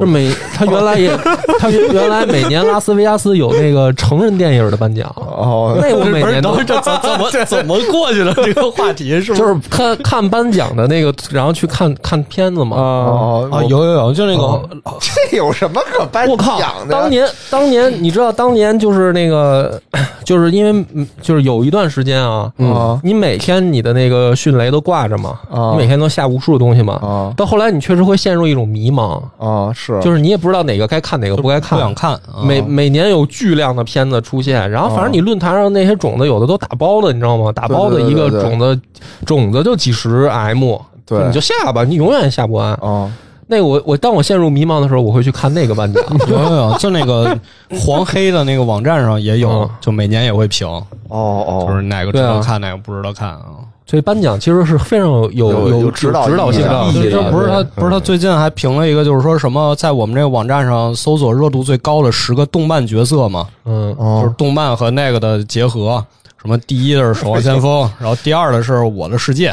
[0.00, 1.14] 就每他原来也
[1.60, 12.76] 他原原来每年拉斯维加斯有那个成人电影的颁奖，哦，那我每年都这怎 怎么怎么过去了这个话题是就是看看颁奖的那个，然后去看看片子嘛。
[12.76, 14.68] 啊，哦啊，有有有，就那个
[15.00, 16.26] 这有什么可颁
[16.58, 16.72] 奖！
[16.88, 16.92] 的？
[16.94, 19.80] 当年，当年你知道，当年就是那个，
[20.24, 26.94] 就是因为嗯就是有一段时间啊，啊你每天你的那个迅雷都挂着嘛，啊你每天都下无数的东西嘛。
[26.94, 31.78] 啊到后来，你确实会陷入一种迷茫，啊，是就是你也不知道哪个该看，哪个不该看。
[31.78, 32.44] 不想看，啊。
[32.44, 37.50] 每每年有巨量的片子出现，然后反正你论坛上那些种子有的都打包的，你知道吗？
[37.50, 38.50] 打包的一个对对对对。
[38.50, 38.80] 种子，
[39.24, 40.76] 种子就几十 M，
[41.06, 41.24] 对。
[41.26, 42.72] 你就下吧，你永远下不完。
[42.74, 43.10] 啊。
[43.52, 46.00] 那个我我当我陷入迷茫的时候，我会去看那个颁奖。
[46.30, 47.36] 有有有，就那个
[47.80, 53.58] 黄黑的那个网站上也有嗯，就每年也会评，哦哦，就是哪个值得看，哪个不值得看啊。
[53.90, 57.10] 所以颁奖其实是非常有有有有指指导指导性的意义的。
[57.10, 66.04] 这这不是他不是他最近还评了一个，就是说什么在我们这个网站上搜索热度最高的十个动漫角色嘛，嗯哦就是动漫和那个的结合。
[66.40, 69.52] 什么第一的是《守望先锋》，然后第二的是我的世界。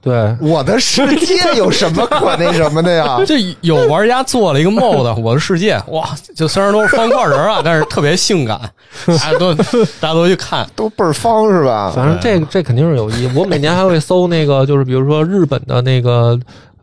[0.00, 3.18] 对，我的世界有什么可那什么的呀？
[3.26, 8.60] 这有玩家做了一个 mod，《我的世界》，哇，就虽然都是方块人啊， 但是特别性感，
[9.06, 10.66] 大家都大家都去看。
[10.74, 11.92] 都倍儿方是吧？
[11.94, 13.30] 反正这个这肯定是有意义。
[13.34, 16.38] 我每年还会搜那个，就是比如说日本的那个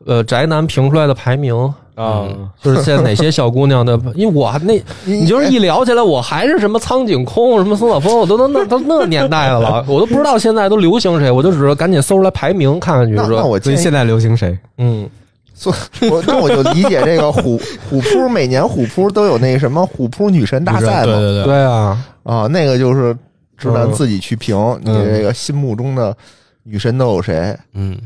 [0.05, 1.53] 呃宅男评出来的排名，
[1.99, 2.25] 啊，
[2.61, 14.57] 就是现在哪些小姑娘的，因为我还那 你就是一聊起来，我还是什么苍井空、什么松岛枫，我都都那都那年代的了，我都不知道现在都流行谁，我就只是赶紧搜出来排名看看去，那那说我建议所以现在流行谁？
[14.77, 15.09] 嗯，
[15.53, 15.73] 做
[16.09, 17.59] 我那我就理解这个虎
[17.89, 23.13] 虎扑每年虎扑都有那什么虎扑女神大赛嘛对对对，对啊，啊，那个就是
[23.57, 23.91] 直男嗯。
[23.91, 25.17] 自己去评你嗯。
[25.17, 26.15] 这个心目中的
[26.63, 27.53] 女神都有谁？
[27.73, 27.97] 嗯，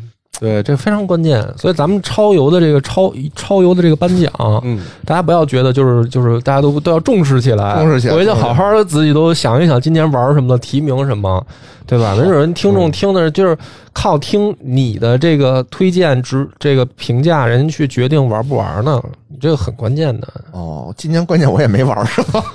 [0.43, 1.41] 对，这非常关键。
[1.57, 4.29] 所以咱们超游的这个超超游的这个颁奖，
[4.65, 11.41] 嗯，大家不要觉得就是就是大家都都要重视起来，重视起来回去好好的自己都想一想今年玩什么的，提名什么，
[11.87, 12.13] 对吧？
[12.15, 13.57] 没准人听众听的就是
[13.93, 22.43] 靠听你的这个推荐值这个评价，人去决定玩不玩呢，你这个很关键的，哦，今年关键我也没玩是吧？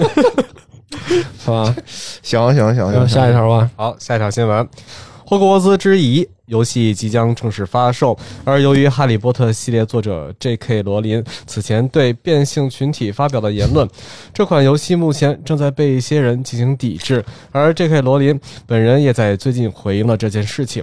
[1.38, 1.74] 是吧？
[2.22, 3.70] 行行行行，下一条吧。
[3.76, 4.68] 好，下一条新闻：
[5.24, 10.82] 霍格沃兹之遗游戏即将正式发售，而由于《哈利波特》系列作者 J.K.
[10.82, 13.88] 罗琳此前对变性群体发表的言论，
[14.34, 18.00] 这款游戏目前正在被一些人进行抵制，而 J.K.
[18.00, 20.82] 罗琳本人也在最近回应了这件事情。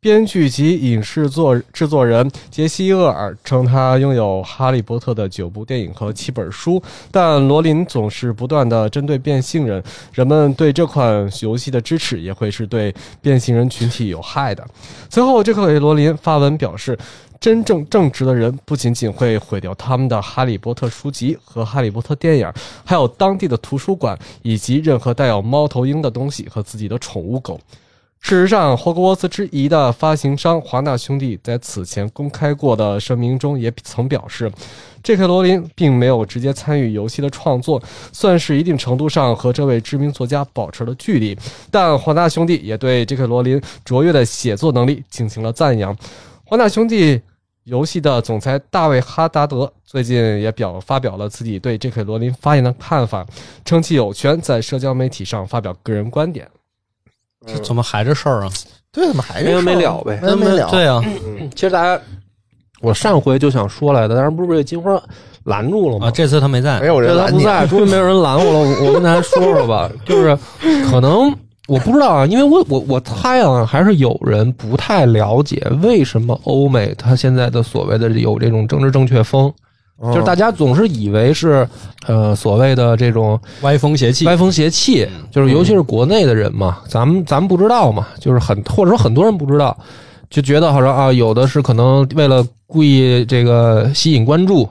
[0.00, 6.80] 编剧及影视作制作人杰西·厄尔称，他拥有《哈利波特》的九部电影和七本书，
[7.10, 9.82] 但罗琳总是不断地针对变性人，
[10.12, 14.64] 人们对这款游戏的支持也会是对变性人群体有害的。
[15.10, 16.98] 随后，这克雷罗琳发文表示。
[17.40, 22.52] 真正正直的人不仅仅会毁掉他们的《哈利波特》书籍和《哈利波特》电影，
[22.84, 27.60] 还有当地的图书馆以及任何带有猫头鹰的东西和自己的宠物狗。
[28.20, 34.52] 事实上，霍格沃茨之遗的发行商华纳兄弟在此前公开过的声明中也曾表示
[35.02, 35.26] ，J.K.
[35.26, 37.80] 罗琳并没有直接参与游戏的创作，
[38.12, 41.34] 算是一定程度上和这位知名作家保持了距离。
[41.70, 43.26] 但华纳兄弟也对 J.K.
[43.26, 45.96] 罗琳卓越的写作能力进行了赞扬。
[46.44, 47.18] 华纳兄弟
[47.64, 52.04] 游戏的总裁大卫·哈达德最近也表发表了自己对 J.K.
[52.04, 53.24] 罗琳发言的看法，
[53.64, 56.46] 称其有权在社交媒体上发表个人观点。
[57.46, 58.50] 这怎么还这事儿啊？
[58.92, 60.68] 对，怎么还没完没这事儿了呗没完没了。
[60.70, 61.00] 对啊，
[61.54, 62.00] 其实大家，
[62.80, 65.00] 我上回就想说来的，但是不是被金花
[65.44, 66.08] 拦住了吗？
[66.08, 67.32] 啊，这次他没在没，有人拦你。
[67.32, 68.58] 他不在，终于没有人拦我了。
[68.58, 70.36] 我我跟大家说说吧， 就是
[70.90, 71.32] 可能
[71.68, 79.54] 我不知道啊，因为我我我猜啊，还是有人不太了解为什么欧美他现在的所谓的有这种政治正确风，嗯
[80.00, 81.68] 就是大家总是以为是
[82.06, 84.24] 呃所谓的这种歪风邪气。
[84.26, 89.76] 歪风邪气，就是尤其是国内的人嘛，咱们咱们不知道嘛，就是很或者说很多人不知道，
[90.30, 94.68] 就觉得好像啊，有的是可能为了故意这个吸引关注，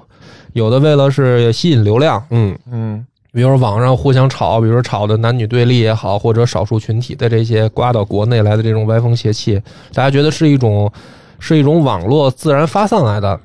[0.53, 3.05] 有的为了是吸引流量，嗯嗯。
[3.33, 9.61] 比如说网上互相吵，比如说吵的男女对立也好，或者少数群体的这些刮到国内来的这种歪风邪气，
[9.93, 10.91] 大家觉得是一种
[11.37, 13.39] 是一种网络自然发散来的，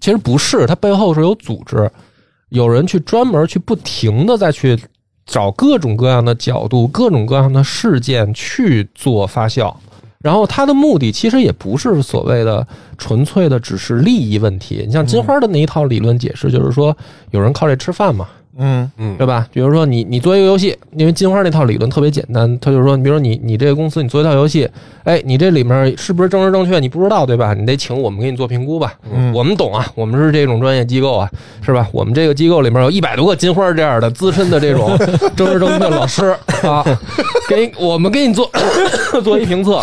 [0.00, 1.90] 其实不是，它背后是有组织，
[2.48, 4.78] 有人去专门去不停的再去
[5.26, 9.74] 找各种各样的角度、各种各样的事件去做发酵。
[10.22, 12.66] 然后它的目的其实也不是所谓的
[12.98, 14.84] 纯粹的只是利益问题。
[14.86, 16.94] 你像金花的那一套理论解释，就是说
[17.30, 18.28] 有人靠这吃饭嘛，
[18.60, 19.46] 嗯嗯对吧？
[19.52, 24.68] 比如说你你做一个游戏，因为金花那套理论特别简单，他就是说，你比如说你你这个公司你做一套游戏，
[25.04, 26.78] 哎，你这里面是不是政治正确？
[26.78, 27.54] 你不知道对吧？
[27.54, 28.92] 你得请我们给你做评估吧。
[29.12, 31.28] 嗯我们懂啊，我们是这种专业机构啊，
[31.62, 31.88] 是吧？
[31.92, 34.96] 我们这个机构里面有一百多个金花这样的资深的这种
[35.34, 36.84] 政治正确老师啊，
[37.48, 38.50] 给我们给你做
[39.24, 39.82] 做一评测，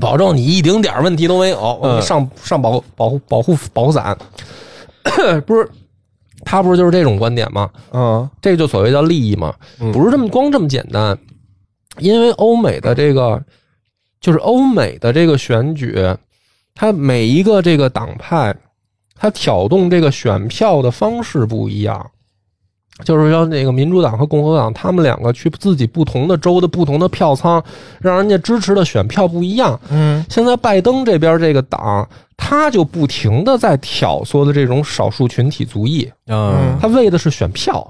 [0.00, 4.16] 保证你一丁点问题都没有，上上保保护保护保护伞，
[5.46, 5.68] 不是？
[6.44, 7.70] 他不是就是这种观点吗？
[7.92, 11.16] 嗯这就所谓的利益嘛，嗯不是这么光这么简单。
[11.98, 13.42] 因为欧美的这个，
[14.20, 15.96] 就是欧美的这个选举，
[16.74, 18.54] 它每一个这个党派，
[19.16, 22.10] 它挑动这个选票的方式不一样。
[23.04, 27.62] 就是说，那个民主党和共和党，他们两个去自己不同的州的不同的票仓，
[27.98, 29.78] 让人家支持的选票不一样。
[29.90, 32.06] 嗯现在拜登这边这个党，
[32.42, 37.86] 他就不停的在挑唆的这种少数群体族裔，嗯他为的是选票。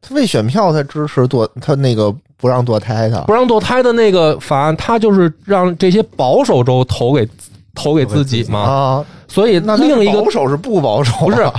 [0.00, 7.28] 他为选票他支持堕他那个不让堕胎的不让堕胎的那个法案，他就是让这些保守州投给
[7.74, 8.60] 投给自己嘛。
[8.60, 9.04] 啊。
[9.28, 11.26] 所以那另一个保守是不保守啊？
[11.26, 11.50] 不是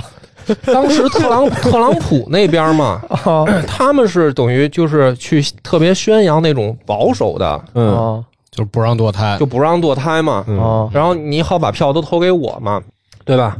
[0.72, 9.44] 当时特朗 特朗普那边嘛，啊他们是等于就是去特别宣扬那种保守的，嗯啊就不让堕胎就。
[9.44, 10.44] 不让堕胎嘛。
[10.46, 12.80] 嗯啊然后你好把票都投给我嘛，
[13.24, 13.56] 对吧？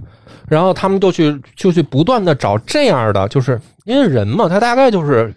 [0.49, 5.35] 然后他们就去就去不断的找这样的，就是因为人嘛，他大概就是，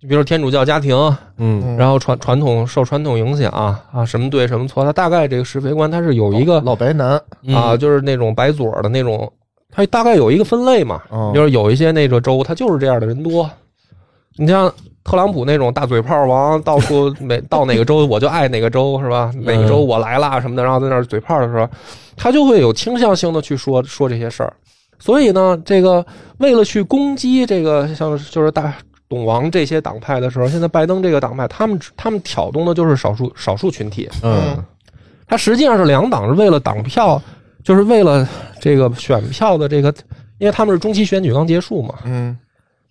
[0.00, 0.96] 比如说天主教家庭，
[1.36, 7.20] 嗯然后传传统受传统影响啊，什么对什么错，他大概这个是非观他是有一个老白男
[7.54, 9.30] 啊，就是那种白左的那种，
[9.70, 13.50] 他大概有一个分类嘛，哦就是有一些那个州，他就是这样的人多。
[14.36, 14.72] 你像
[15.08, 19.32] 特朗普那种大嘴炮王，到处 每到哪个州我就爱哪个州是吧？
[19.40, 21.66] 哪个州我来啦什么的，然后在那儿嘴炮的时候，
[22.14, 24.52] 他就会有倾向性的去说说这些事儿。
[24.98, 26.04] 所以呢，这个
[26.36, 28.74] 为了去攻击这个像就是大
[29.08, 34.10] 董王这些党派的时候，现在拜登这个党派，他们他们挑动的就是少数少数群体。
[34.22, 34.62] 嗯
[35.26, 37.20] 他实际上是两党是为了党票，
[37.64, 38.28] 就是为了
[38.60, 39.94] 这个选票的这个，
[40.36, 42.36] 因为他们是中期选举刚结束嘛，嗯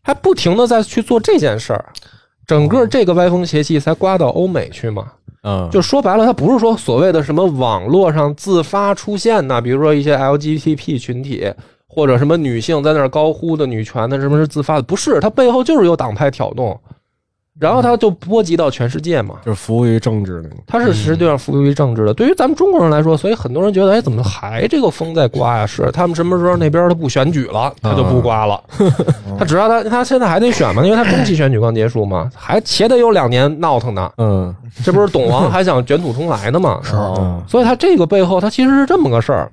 [0.07, 1.85] 还不停的在去做这件事儿，
[2.47, 5.11] 整个这个歪风邪气才刮到欧美去嘛。
[5.43, 11.53] 嗯，就说白了，它不是说所谓的什么网络上自发出现的，比如说一些 LGBT 群体
[11.89, 16.79] 或者什么女性在那儿高呼的女权的什么是自发的，不是，它背后就是有党派挑动。
[17.59, 19.35] 然后它就波及到全世界嘛。
[19.45, 20.49] 就是服务于政治的。
[20.65, 22.13] 它是实际上服务于政治的。
[22.13, 25.65] 对于咱们中国人来说，所以很多人觉得，哎，怎么还这个风在刮呀？
[25.65, 28.61] 是他们什么时候那边他不选举了，他就不刮了。
[29.37, 34.11] 他只要他他现在还得选嘛，因为他中期选举刚结束嘛，还且得有两年闹腾呢。
[34.17, 36.79] 嗯这不是董王还想卷土重来呢嘛？
[36.83, 36.91] 是
[37.47, 39.51] 所以他这个背后，他其实是这么个事儿，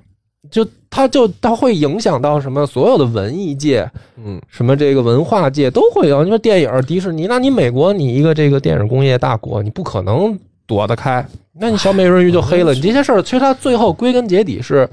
[0.51, 6.23] 就它就它会影响到什么所有的文艺界，嗯，什么这个文化界都会有。
[6.23, 11.25] 你说电影、迪士尼，那你美国你一个这个电影工业大国，你不可能躲得开。
[11.57, 14.89] 那你小美人鱼就黑了，你这些事儿其实它最后归根结底是，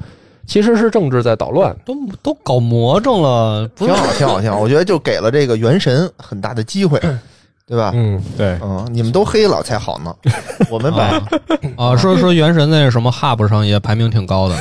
[0.46, 1.76] 其实是政治在捣乱。
[1.84, 4.58] 都都搞魔怔了，不挺好，挺好，挺好。
[4.58, 7.00] 我觉得就给了这个元神很大的机会，
[7.66, 7.90] 对吧？
[7.94, 10.14] 嗯，对，嗯，你们都黑了才好呢，
[10.70, 11.22] 我们把啊
[11.76, 14.56] 啊，说说原神那什么 Hub 上也排名挺高的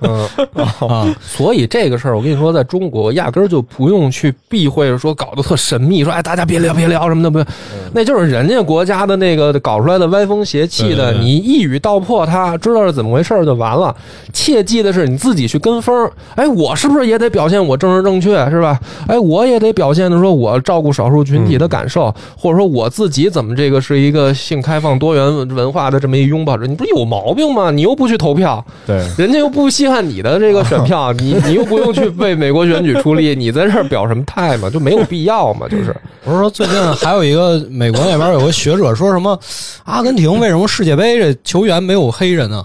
[0.00, 0.28] 嗯，
[0.88, 7.50] 啊，所以这个事儿，我跟你说，在中国压根儿就不用去避讳说搞得特神秘，说哎大家别聊别聊什么的，不，
[7.92, 13.94] 那就是人家国家的那个搞出来的歪风邪气的，你一语道破它，知道是怎么回事就完了。
[14.32, 18.78] 切记的是你自己去跟风，哎，我是不是也得表现我政治正确是吧？
[19.06, 27.70] 哎，我也得表现的说我照顾少数群体的感受，或者说我自己怎么这个是一个性开放多元文化的这么一拥抱者，你不是有毛病吗？
[27.70, 34.70] 你又不去投票，对，人家又不稀罕你的这个选票， 你你又不用去为美国选举出力，你在这儿表什么态嘛？
[34.70, 35.68] 就没有必要嘛？
[35.68, 39.38] 就是不是说最近还有一个美国那边有个学者说什么
[39.84, 42.64] 阿根廷为什么世界杯这球员没有黑人呢？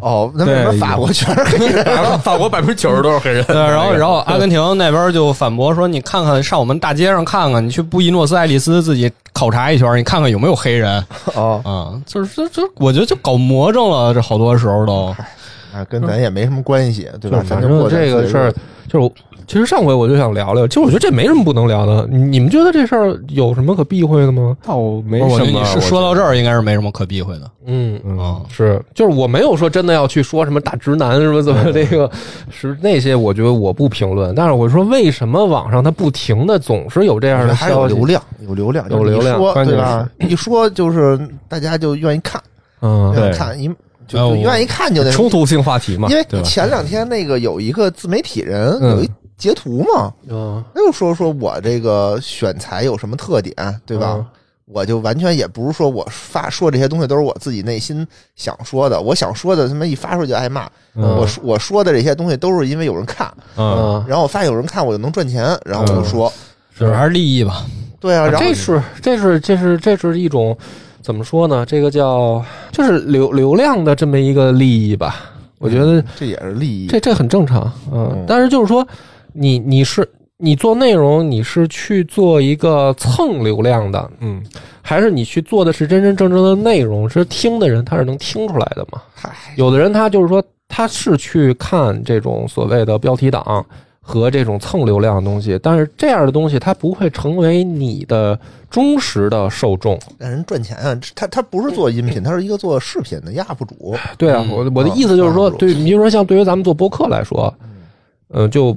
[0.00, 1.84] 哦，那为什么法国全是黑人？
[2.22, 3.44] 法国百分之九十都是黑人。
[3.46, 11.04] 对，然后然后阿根廷那边就反驳说，你看看上我们大街上看看，你去布宜诺斯艾利斯自己考察一圈，你看看有没有黑人
[11.34, 11.90] 哦，啊？
[12.06, 15.12] 就是这这，我觉得就搞魔怔了，这好多时候都。
[15.74, 17.42] 啊，跟咱也没什么关系，对吧？
[17.46, 18.52] 反正这个事儿，
[18.88, 19.10] 就是
[19.46, 22.06] 其实上回我就想聊聊，其实我觉得这没什么不能聊的。
[22.08, 24.56] 你你们觉得这事儿有什么可避讳的吗？
[24.64, 25.58] 倒没我觉得什么。
[25.58, 27.50] 你是说到这儿，应该是没什么可避讳的。
[27.66, 32.08] 嗯嗯啊，是，就是我没有说真的要去说什么大直男什么怎么这个
[32.48, 34.32] 是那些，我觉得我不评论。
[34.36, 37.94] 但是我说为什么网上它不停的总是有这样的还有消息？
[37.94, 40.08] 流量，有流量，有流量对吧？
[40.20, 41.18] 一说就是
[41.48, 42.40] 大家就愿意看，
[42.82, 43.68] 嗯，对愿意看一
[44.10, 46.42] 就愿意看就那冲突性话题嘛，因为？
[46.42, 53.54] 前两天那个有一个自媒体人嗯有一截图嘛，嗯，他就说说我这个选材有什么特点，
[53.86, 54.16] 对吧？
[54.18, 54.26] 嗯
[54.72, 58.06] 我就完全也不是说我发说这些东西都是我自己内心
[58.36, 60.70] 想说的，我想说的他妈一发出去就挨骂。
[60.94, 66.32] 嗯我说我说的这些东西都是因为有人看，嗯，嗯，然后我发现有人看我就能赚钱，然后我就说，
[66.78, 67.66] 就是还是利益吧。
[67.98, 70.56] 对啊，然后这是这是这是这是一种
[71.02, 71.64] 怎么说呢？
[71.66, 75.16] 这个叫就是流流量的这么一个利益吧。
[75.58, 76.86] 我觉得这也是利益。
[76.86, 78.86] 这这很正常，嗯嗯，但是就是说，
[79.34, 84.42] 你你是你做内容，你是去做一个蹭流量的，嗯，
[84.80, 87.08] 还是你去做的是真真正正的内容？
[87.08, 89.02] 是听的人他是能听出来的嘛？
[89.14, 93.64] 嗨，有的人他就是说他是去看这种所谓的标题党
[94.10, 98.36] 和这种蹭流量的东西，但是这样的东西它不会成为你的
[98.68, 99.96] 忠实的受众。
[100.18, 100.98] 让人赚钱啊！
[101.14, 103.94] 他他不是做音频，他是一个做视频的 UP 主。
[104.18, 107.54] 对啊，嗯我我的意思就是说，啊对，你比如说像对于咱们做播客来说，
[108.28, 108.76] 呃，就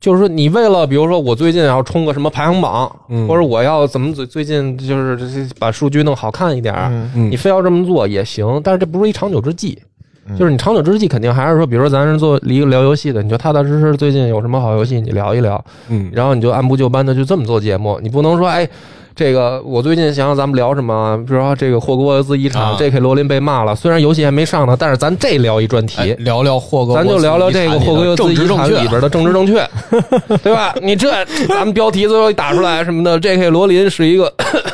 [0.00, 9.80] 就是说你为了比如说我最近要冲个什么排行榜，嗯或者我要怎么最最近就是这这把数据弄好看一点，嗯嗯你非要这么做也行，但是这不是一长久之计。
[10.26, 18.68] 嗯就是你长久之计，肯定还是说，比如说咱是做一个聊游戏的，你就踏踏实实最近有什么好游戏，你聊一聊，嗯，然后你就按部就班的就这么做节目，你不能说哎。
[19.14, 22.98] 这个我最近想想咱们聊什么，比如说这个霍格沃兹遗产、啊 J.K.
[22.98, 29.68] 罗琳被骂了，虽然游戏还没上呢，但是咱这聊一专题，哎聊聊霍格沃咱就聊聊这个霍格沃兹遗产里边的政治正确，
[30.42, 30.74] 对吧？
[30.82, 31.10] 你这
[31.48, 33.50] 咱们标题最后一打出来什么的，J.K.
[33.50, 34.32] 罗琳是一个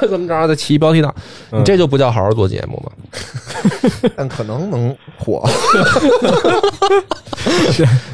[0.09, 1.13] 怎么着的起标题党，
[1.51, 2.93] 嗯你这就不叫好好做节目嘛？
[4.17, 5.43] 但可能能火。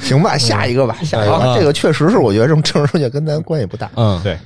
[0.01, 1.43] 行吧，下一个吧，下一个吧。
[1.45, 3.91] 嗯这个确实是我觉得这种政治正确跟咱关系不大。
[3.97, 4.37] 嗯，对，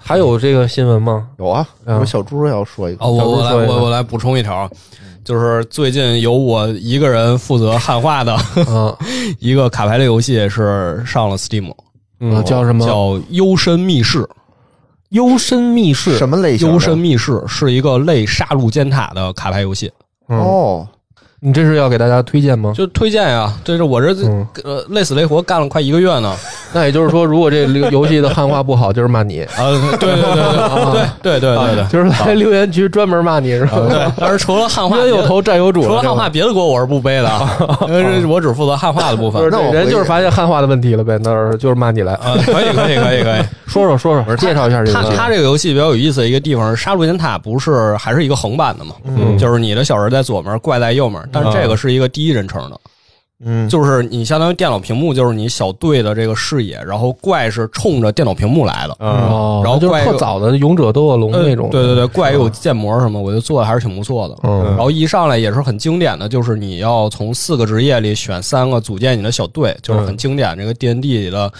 [0.00, 1.23] 还有这个新闻吗？
[1.38, 1.98] 有啊，嗯。
[1.98, 3.04] 有小猪要说一个。
[3.04, 4.68] 哦，我我来我我来补充一条，
[5.24, 8.96] 就是最近由我一个人负责汉化的啊，
[9.40, 11.72] 一个卡牌类游戏是上了 Steam，
[12.20, 12.42] 嗯。
[12.44, 12.84] 叫什么？
[12.84, 12.94] 叫
[13.30, 14.22] 《幽深密室》。
[15.10, 16.18] 幽深密室。
[16.18, 16.68] 什么类型？
[16.68, 19.90] 幽深密室是一个类杀戮尖塔的卡牌游戏。
[20.28, 20.88] 嗯哦，
[21.46, 22.72] 你这是要给大家推荐吗？
[22.74, 26.34] 就推荐呀，这是我这嗯呃累死累活干了快一个月呢。
[26.72, 29.68] 那也就是说，如果这个游戏的汉化不好，就是骂你， 啊，
[30.00, 30.40] 对对对对
[31.22, 31.86] 对对对 对对。
[31.92, 33.78] 就是来留言区专门骂你是吧？
[33.90, 39.46] 对，但是除了汉化，冤有头债有主，除了汉化，别的锅我是不背的啊，因为我只负责汉化的部分。
[39.50, 42.14] 那我人就是发现汉化的问题了呗，那就是骂你来。
[42.14, 43.42] 啊，可以可以可以可以。
[43.66, 45.10] 说说说说，介绍一下这个游戏。
[45.10, 48.94] 它它这个游戏比较有意思的一个地方是，杀戮尖塔不是还是一个横版的嘛？
[49.04, 52.80] 嗯就是你的小人在左面，怪在右面，但是这个是一个第一人称的，
[53.44, 58.96] 嗯，就是你相当于电脑屏幕就是你小队的这个视野，然后怪是冲着电脑屏幕来的。
[59.00, 61.68] 嗯哦，就是然后怪有特早的勇者斗恶龙呃那种。
[61.70, 64.38] 对对对，怪也有建模什么，我觉得做的还是挺不错的。
[64.44, 71.52] 嗯然后一上来也是很经典的，就是你要从四个职业里选三个组建你的小队，就是很经典这个 D N D 里的，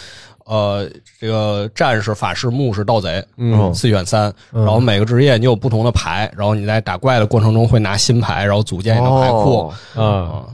[0.45, 0.89] 呃，
[1.19, 4.33] 这个战士、法师、牧师、盗贼，嗯四选三。
[4.53, 9.59] 嗯然后每个职业你有不同的牌，然后你在打怪的过程中会拿新牌，然后组建你的牌库。
[9.59, 10.47] 哦啊啊，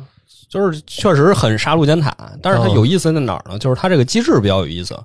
[0.48, 3.58] 就是确实很杀戮尖塔，但是它有意思在哪儿呢？
[3.58, 4.98] 就是它这个机制比较有意思，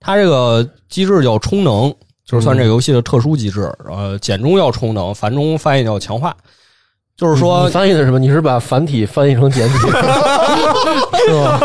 [0.00, 3.70] 它这个机制叫充能，就是算这个游戏的特殊机制。
[3.86, 6.34] 呃，简中要充能，繁中翻译叫强化，
[7.18, 8.18] 就是说翻译的什么？
[8.18, 11.58] 你是把繁体翻译成简体 是吧？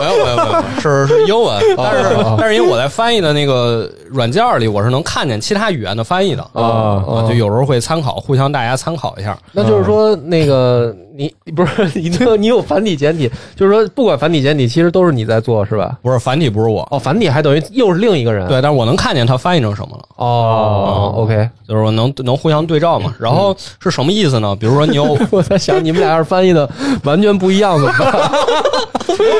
[0.00, 9.36] 没有没有没有，是是英文，但是但是因为我在翻译的那个软件里，我是能看见其他语言的翻译的啊啊，就有时候会参考，互相大家参考一下。
[9.52, 15.96] 那就是说，那个你 不是你这你有繁体简体，就是说不管繁体简体，其实都是你在做是吧？
[16.02, 18.48] 不是繁体，不是我，哦，繁体还等于又是另一个人。
[18.48, 20.04] 对，但是我能看见他翻译成什么了。
[20.16, 23.14] 哦，OK，就是我能能互相对照嘛。
[23.20, 24.56] 然后是什么意思呢？
[24.58, 26.68] 比如说你有 我在想你们俩要是翻译的
[27.04, 28.30] 完全不一样怎么办？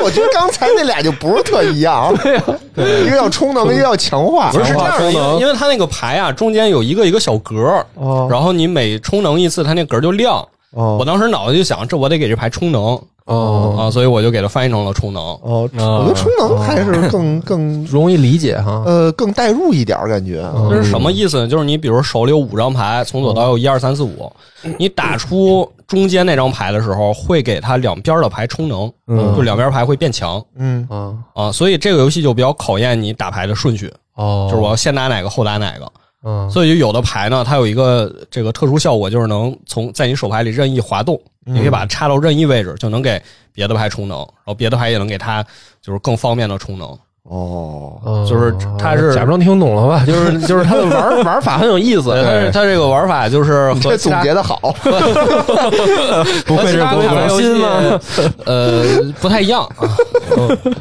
[0.03, 2.39] 我觉得刚才那俩就不是特一样，对
[2.75, 5.35] 对，一个要充能，一个要强化，不是是这样的，因充能。
[5.35, 8.27] 为因为它那个牌啊中间有一个一个小格儿，哦。
[8.29, 10.35] 然后你每充能一次，它那格儿就亮。
[10.71, 10.97] 哦。
[10.99, 12.99] 我当时脑子就想，这我得给这牌充能。
[13.25, 13.75] 哦。
[13.77, 15.21] 啊，所以我就给它翻译成了充能。
[15.21, 18.83] 哦，我觉得充能还是更 更容易理解哈。
[18.85, 20.43] 呃更代入一点儿感觉。
[20.71, 21.37] 是什么意思？
[21.37, 21.47] 呢？
[21.47, 24.31] 就是你比如手里有五张牌，从左到右一二三四五，
[24.77, 29.35] 你打出中间那张牌的时候，会给它两边的牌充能，嗯。
[29.35, 30.43] 就两边牌会变强。
[30.57, 31.51] 嗯，啊啊。
[31.51, 33.91] 所以这个游戏就比较考验你打牌的顺序，
[34.21, 35.91] 哦，就是我要先打哪个后打哪个。
[36.23, 43.19] 嗯所以就有的牌呢，它有一个这个特殊效果，就是能从在你手牌里任意滑动，你可以把它插到任意位置，就能给
[43.51, 45.43] 别的牌充能，然后别的牌也能给它
[45.81, 46.95] 就是更方便的充能。
[47.29, 50.03] 哦，嗯就是他是假装听懂了吧？
[50.05, 54.59] 就是 就是他的玩玩法很有意思，但是他这个玩法就是总结的好，
[56.45, 57.99] 不愧是和其他不牌游戏心吗？
[58.45, 58.83] 呃，
[59.21, 59.87] 不太一样啊。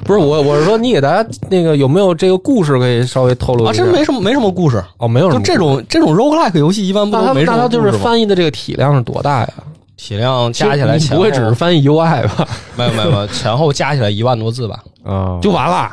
[0.05, 3.84] 不是我，我是说你给大家那个有没有这个故事可以稍微透露啊，一下？
[3.84, 7.93] 真没什么没什么故事，哦，没有什么就这种这种 roguelike 游戏一般不那它都没什那它就是？
[7.93, 9.49] 翻译的这个体量是多大呀？
[9.97, 12.49] 体量加起来前不会只是翻译 UI 吧？
[12.76, 14.78] 没有没有没有前后加起来一万多字吧？
[15.05, 15.91] 啊，就完了？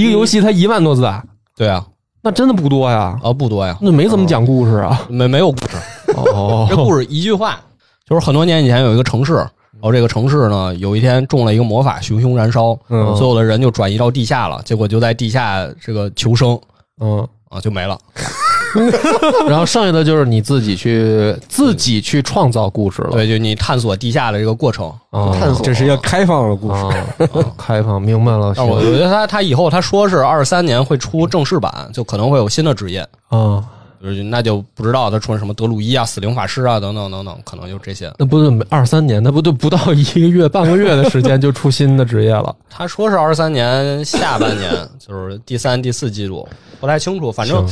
[0.00, 1.22] 一个游戏才一万多字啊？
[1.56, 1.84] 对啊，
[2.22, 3.18] 那真的不多呀？
[3.22, 5.06] 啊不多呀，那没怎么讲故事啊？
[5.08, 5.76] 没没有故事。
[6.16, 7.60] 哦这故事一句话，
[8.08, 16.58] 就是很多年以前有一个城市，然后这个城市呢，有一天中了一个魔法，熊熊燃烧，嗯所有的人就转移到地下了，结果就在地下这个求生
[17.00, 17.98] 嗯，啊，就没了。
[19.48, 23.10] 然后剩下的就是你自己去自己去创造故事了。
[23.12, 24.92] 对，就你探索地下的这个过程。
[25.10, 26.80] 啊，探索这是一个开放的故事。
[26.82, 28.52] 啊，开放明白了。
[28.56, 33.64] 但我行觉得他他以后他说是二三年会出正式版，就可能会有新的职业，啊，
[34.02, 38.10] 就是那就不知道他出什么德鲁伊啊、死灵法师啊等等等等，可能就这些。
[38.18, 42.54] 那不是二三年，那不就不到一个月、半个月的时间就出新的职业了？
[42.70, 46.48] 他说是二三年下半年，就是第三、第四季度，
[46.80, 47.30] 不太清楚。
[47.30, 47.66] 反正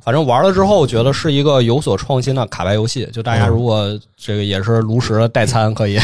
[0.00, 3.06] 反正玩了之后，觉得是一个有所创新的卡牌游戏。
[3.12, 5.98] 就大家如果这个也是炉石的代餐，可以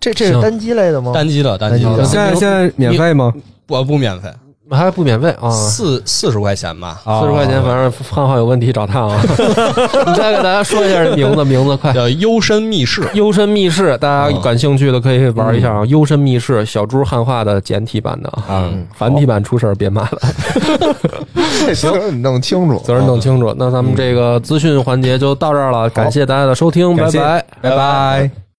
[0.00, 1.12] 这这是单机类的吗？
[1.12, 3.32] 单机的单机的单机的，现在现在免费吗？
[3.66, 4.32] 不不免费，
[4.70, 5.50] 还不免费啊？
[5.50, 7.00] 四四十块钱吧。
[7.04, 9.20] 啊四十块钱，反正汉化有问题找他啊！
[10.06, 11.92] 你 再给大家说一下这名字，名字快。
[11.92, 15.84] 叫幽深密室，幽深密室，大家感兴趣的可以玩一下啊！
[15.86, 20.18] 幽深密室，小猪汉化的简体版的啊，嗯，繁体版出事儿别骂了，
[21.66, 23.54] 这责任你弄清楚，责任弄清楚。
[23.56, 27.44] 那咱们这个资讯环节就到这儿了，感谢大家的收听，拜拜。
[27.60, 28.45] 拜拜。